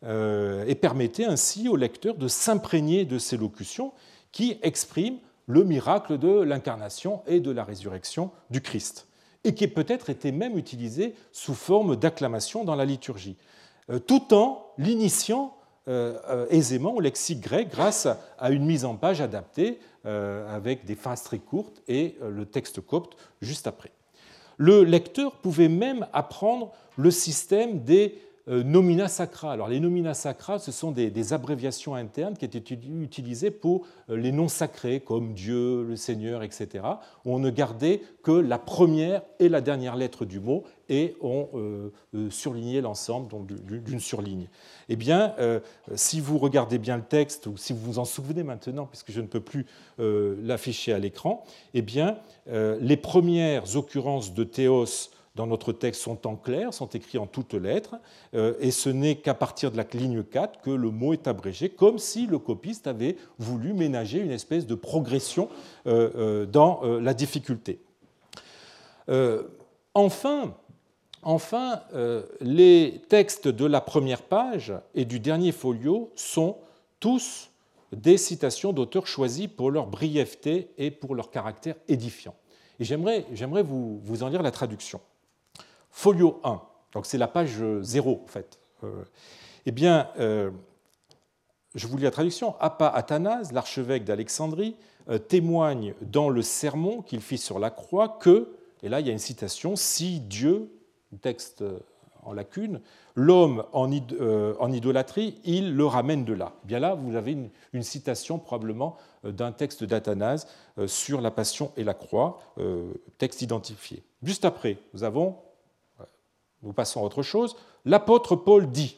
[0.00, 3.92] et permettaient ainsi au lecteur de s'imprégner de ces locutions
[4.30, 9.08] qui expriment le miracle de l'incarnation et de la résurrection du Christ,
[9.44, 13.36] et qui peut-être été même utilisé sous forme d'acclamation dans la liturgie,
[13.90, 15.54] euh, tout en l'initiant
[15.88, 18.06] euh, euh, aisément au lexique grec grâce
[18.38, 23.18] à une mise en page adaptée avec des phrases très courtes et le texte copte
[23.42, 23.90] juste après.
[24.56, 28.18] Le lecteur pouvait même apprendre le système des
[28.48, 29.52] nomina sacra.
[29.52, 34.32] Alors, les nomina sacra, ce sont des, abréviations internes qui étaient utilisées pour euh, les
[34.32, 36.84] noms sacrés, comme Dieu, le Seigneur, etc.,
[37.24, 41.48] où on ne gardait que la première et la dernière lettre du mot et on
[41.54, 41.90] euh,
[42.30, 44.48] surlignait l'ensemble d'une surligne.
[44.88, 45.34] Eh bien,
[45.94, 49.20] si vous regardez bien le texte, ou si vous vous en souvenez maintenant, puisque je
[49.20, 49.66] ne peux plus
[49.98, 51.44] l'afficher à l'écran,
[51.74, 57.16] eh bien, les premières occurrences de théos dans notre texte sont en clair, sont écrits
[57.16, 57.94] en toutes lettres,
[58.34, 61.68] euh, et ce n'est qu'à partir de la ligne 4 que le mot est abrégé,
[61.68, 65.48] comme si le copiste avait voulu ménager une espèce de progression
[65.86, 67.80] euh, euh, dans la difficulté.
[69.94, 70.54] Enfin,
[71.22, 71.82] enfin
[72.40, 76.56] les textes de la première page et du dernier folio sont
[77.00, 77.50] tous
[77.92, 82.34] des citations d'auteurs choisis pour leur brièveté et pour leur caractère édifiant.
[82.80, 85.00] Et j'aimerais vous, vous en lire la traduction
[85.90, 86.60] folio 1,
[86.92, 88.58] donc c'est la page 0 en fait.
[88.84, 89.04] Euh,
[89.66, 90.50] eh bien, euh,
[91.74, 92.54] je vous lis la traduction.
[92.60, 94.76] Appa Athanase, l'archevêque d'Alexandrie,
[95.08, 99.10] euh, témoigne dans le sermon qu'il fit sur la croix que, et là il y
[99.10, 100.70] a une citation, si Dieu,
[101.20, 101.64] texte
[102.22, 102.80] en lacune,
[103.14, 106.52] l'homme en, idolâtrie, il le ramène de là.
[106.64, 107.36] Eh bien là, vous avez
[107.72, 110.46] une, citation probablement d'un texte d'Athanase
[110.86, 112.40] sur la passion et la croix,
[113.16, 114.02] texte identifié.
[114.22, 115.36] Juste après, nous avons
[116.62, 117.56] nous passons à autre chose.
[117.84, 118.96] L'apôtre Paul dit,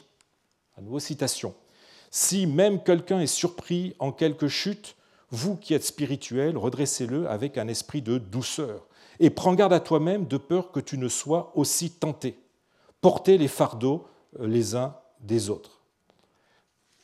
[0.77, 1.55] à nouveau citation,
[2.11, 4.97] Si même quelqu'un est surpris en quelque chute,
[5.31, 8.89] vous qui êtes spirituel, redressez-le avec un esprit de douceur.
[9.21, 12.39] Et prends garde à toi-même de peur que tu ne sois aussi tenté.
[13.01, 14.07] Portez les fardeaux
[14.39, 15.81] euh, les uns des autres.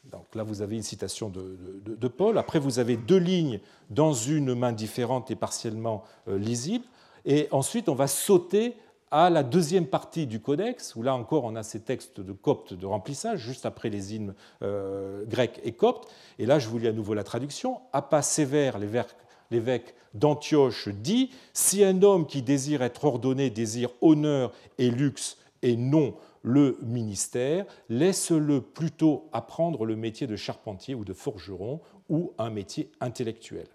[0.04, 2.38] Donc là, vous avez une citation de, Paul.
[2.38, 6.84] Après, vous avez deux lignes dans une main différente et partiellement euh, lisible.
[7.24, 8.76] Et ensuite, on va sauter
[9.10, 12.74] à la deuxième partie du codex, où là encore on a ces textes de copte
[12.74, 16.10] de remplissage, juste après les hymnes euh, grecs et coptes.
[16.38, 17.80] Et là, je vous lis à nouveau la traduction.
[17.92, 24.90] Appa sévère, l'évêque d'Antioche, dit Si un homme qui désire être ordonné désire honneur et
[24.90, 31.80] luxe et non le ministère, laisse-le plutôt apprendre le métier de charpentier ou de forgeron
[32.08, 33.66] ou un métier intellectuel.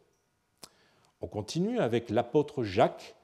[1.21, 3.15] On continue avec l'apôtre Jacques.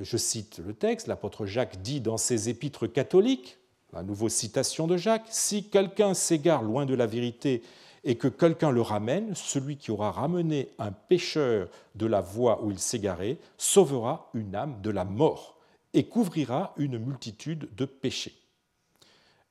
[0.00, 3.58] Je cite le texte, l'apôtre Jacques dit dans ses épîtres catholiques,
[3.92, 7.62] la nouvelle citation de Jacques, Si quelqu'un s'égare loin de la vérité
[8.04, 12.70] et que quelqu'un le ramène, celui qui aura ramené un pécheur de la voie où
[12.70, 15.58] il s'égarait sauvera une âme de la mort
[15.94, 18.34] et couvrira une multitude de péchés.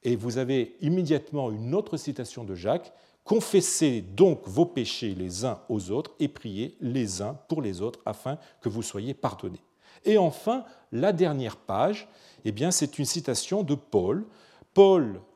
[0.03, 2.93] Et vous avez immédiatement une autre citation de Jacques.
[3.23, 7.99] Confessez donc vos péchés les uns aux autres et priez les uns pour les autres
[8.05, 9.66] afin que vous soyez pardonnés.
[10.07, 12.07] Et enfin, la dernière page,
[12.45, 14.25] eh c'est une citation de Paul.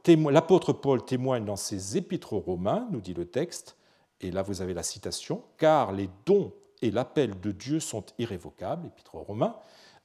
[0.07, 3.75] L'apôtre Paul témoigne dans ses épîtres romains, nous dit le texte,
[4.21, 8.87] et là vous avez la citation, car les dons et l'appel de Dieu sont irrévocables,
[8.87, 9.55] épître romains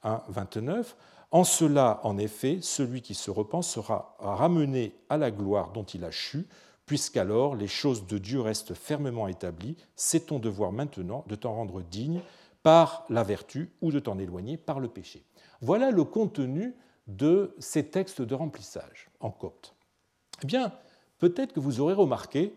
[0.03, 0.95] 1, 29.
[1.31, 6.03] En cela, en effet, celui qui se repent sera ramené à la gloire dont il
[6.03, 6.45] a chu,
[6.85, 9.77] puisqu'alors les choses de Dieu restent fermement établies.
[9.95, 12.21] C'est ton devoir maintenant de t'en rendre digne
[12.67, 15.23] par la vertu ou de t'en éloigner par le péché.
[15.61, 16.75] Voilà le contenu
[17.07, 19.73] de ces textes de remplissage en copte.
[20.43, 20.73] Eh bien,
[21.17, 22.53] peut-être que vous aurez remarqué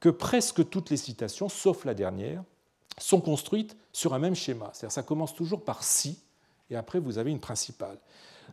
[0.00, 2.44] que presque toutes les citations, sauf la dernière,
[2.98, 4.68] sont construites sur un même schéma.
[4.74, 6.18] C'est-à-dire ça commence toujours par si,
[6.68, 7.96] et après vous avez une principale.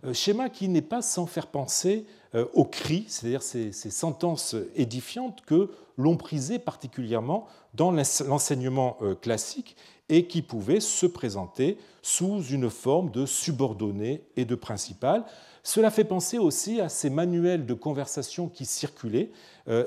[0.06, 2.06] Euh, schéma qui n'est pas sans faire penser
[2.36, 9.76] euh, aux cris, c'est-à-dire ces, sentences édifiantes que l'on prisait particulièrement dans l'enseignement euh, classique
[10.12, 15.26] et qui pouvaient se présenter sous une forme de subordonné et de principal.
[15.64, 19.32] Cela fait penser aussi à ces manuels de conversation qui circulaient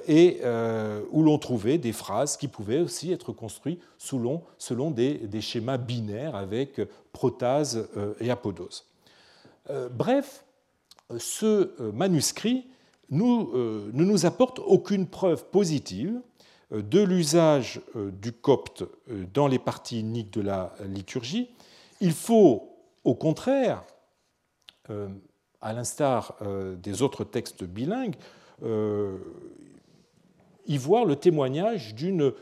[0.06, 0.40] et
[1.10, 4.42] où l'on trouvait des phrases qui pouvaient aussi être construites selon,
[4.92, 6.80] des, schémas binaires avec
[7.12, 7.88] protase
[8.20, 8.84] et apodose.
[9.70, 10.44] Euh, bref,
[11.18, 11.46] ce
[11.80, 12.66] euh, manuscrit
[13.12, 16.20] euh, ne nous apporte aucune preuve positive
[16.70, 18.84] de l'usage du copte
[19.32, 21.50] dans les parties uniques de la liturgie.
[22.00, 23.84] Il faut, au contraire,
[25.60, 26.36] à l'instar
[26.78, 28.16] des autres textes bilingues,
[30.66, 32.32] y voir le témoignage d'une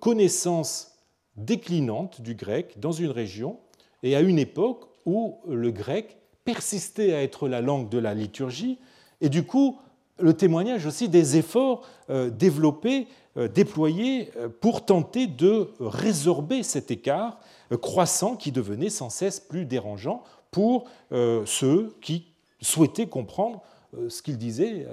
[0.00, 0.98] connaissance
[1.36, 3.58] déclinante du grec dans une région
[4.02, 8.78] et à une époque où le grec persistait à être la langue de la liturgie,
[9.20, 9.78] et du coup,
[10.18, 13.04] le témoignage aussi des efforts euh, développés, euh,
[13.36, 17.38] déployés euh, pour tenter de résorber cet écart
[17.80, 22.26] croissant qui devenait sans cesse plus dérangeant pour ceux qui
[22.60, 23.62] souhaitaient comprendre
[24.08, 24.88] ce qu'il disait,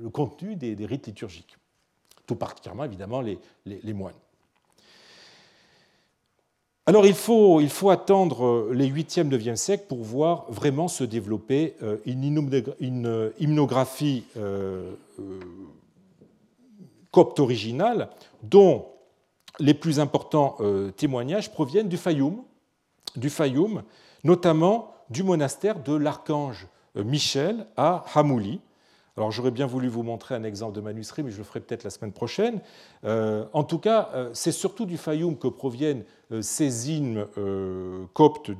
[0.00, 1.58] le contenu des, rites liturgiques,
[2.26, 4.14] tout particulièrement évidemment les moines.
[6.84, 11.98] Alors il faut, attendre euh, les 8e, 9e siècles pour voir vraiment se développer euh,
[12.06, 12.24] une
[13.38, 14.90] hymnographie euh,
[17.12, 18.10] copte originale
[18.42, 18.86] dont
[19.60, 20.56] les plus importants
[20.96, 22.42] témoignages proviennent du Fayoum,
[23.16, 23.82] du Fayoum,
[24.24, 28.60] notamment du monastère de l'archange Michel à Hamouli,
[29.18, 31.84] alors j'aurais bien voulu vous montrer un exemple de manuscrit, mais je le ferai peut-être
[31.84, 32.60] la semaine prochaine.
[33.04, 37.26] Euh, en tout cas, euh, c'est surtout du Fayoum que proviennent euh, ces hymnes
[38.14, 38.50] coptes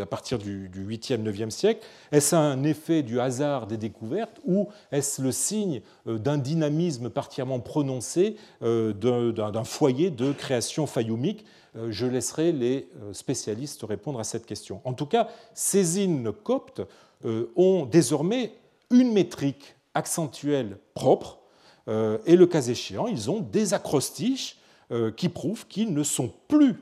[0.00, 1.84] à partir du, 8e, 9e siècle.
[2.12, 8.36] Est-ce un effet du hasard des découvertes ou est-ce le signe d'un dynamisme particulièrement prononcé
[8.60, 11.44] d'un foyer de création fayoumique?
[11.90, 14.80] Je laisserai les spécialistes répondre à cette question.
[14.84, 16.82] En tout cas, ces hymnes coptes
[17.24, 18.52] ont désormais
[18.90, 21.40] une métrique accentuels propres,
[21.88, 24.58] euh, et le cas échéant, ils ont des acrostiches
[24.90, 26.76] euh, qui prouvent qu'ils ne sont plus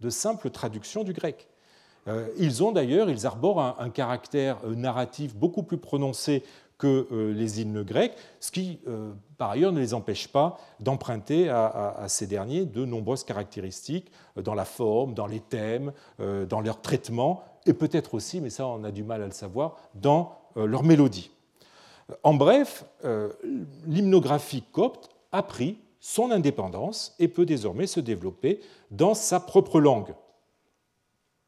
[0.00, 1.48] de simples traductions du grec.
[2.08, 6.42] Euh, ils ont d'ailleurs, ils arborent un, caractère narratif beaucoup plus prononcé
[6.78, 8.80] que les hymnes grecs, ce qui,
[9.38, 14.64] par ailleurs, ne les empêche pas d'emprunter à, ces derniers de nombreuses caractéristiques dans la
[14.64, 19.04] forme, dans les thèmes, dans leur traitement, et peut-être aussi, mais ça on a du
[19.04, 21.30] mal à le savoir, dans leur mélodie.
[22.22, 23.32] En bref, euh,
[23.86, 30.14] l'hymnographie copte a pris son indépendance et peut désormais se développer dans sa propre langue.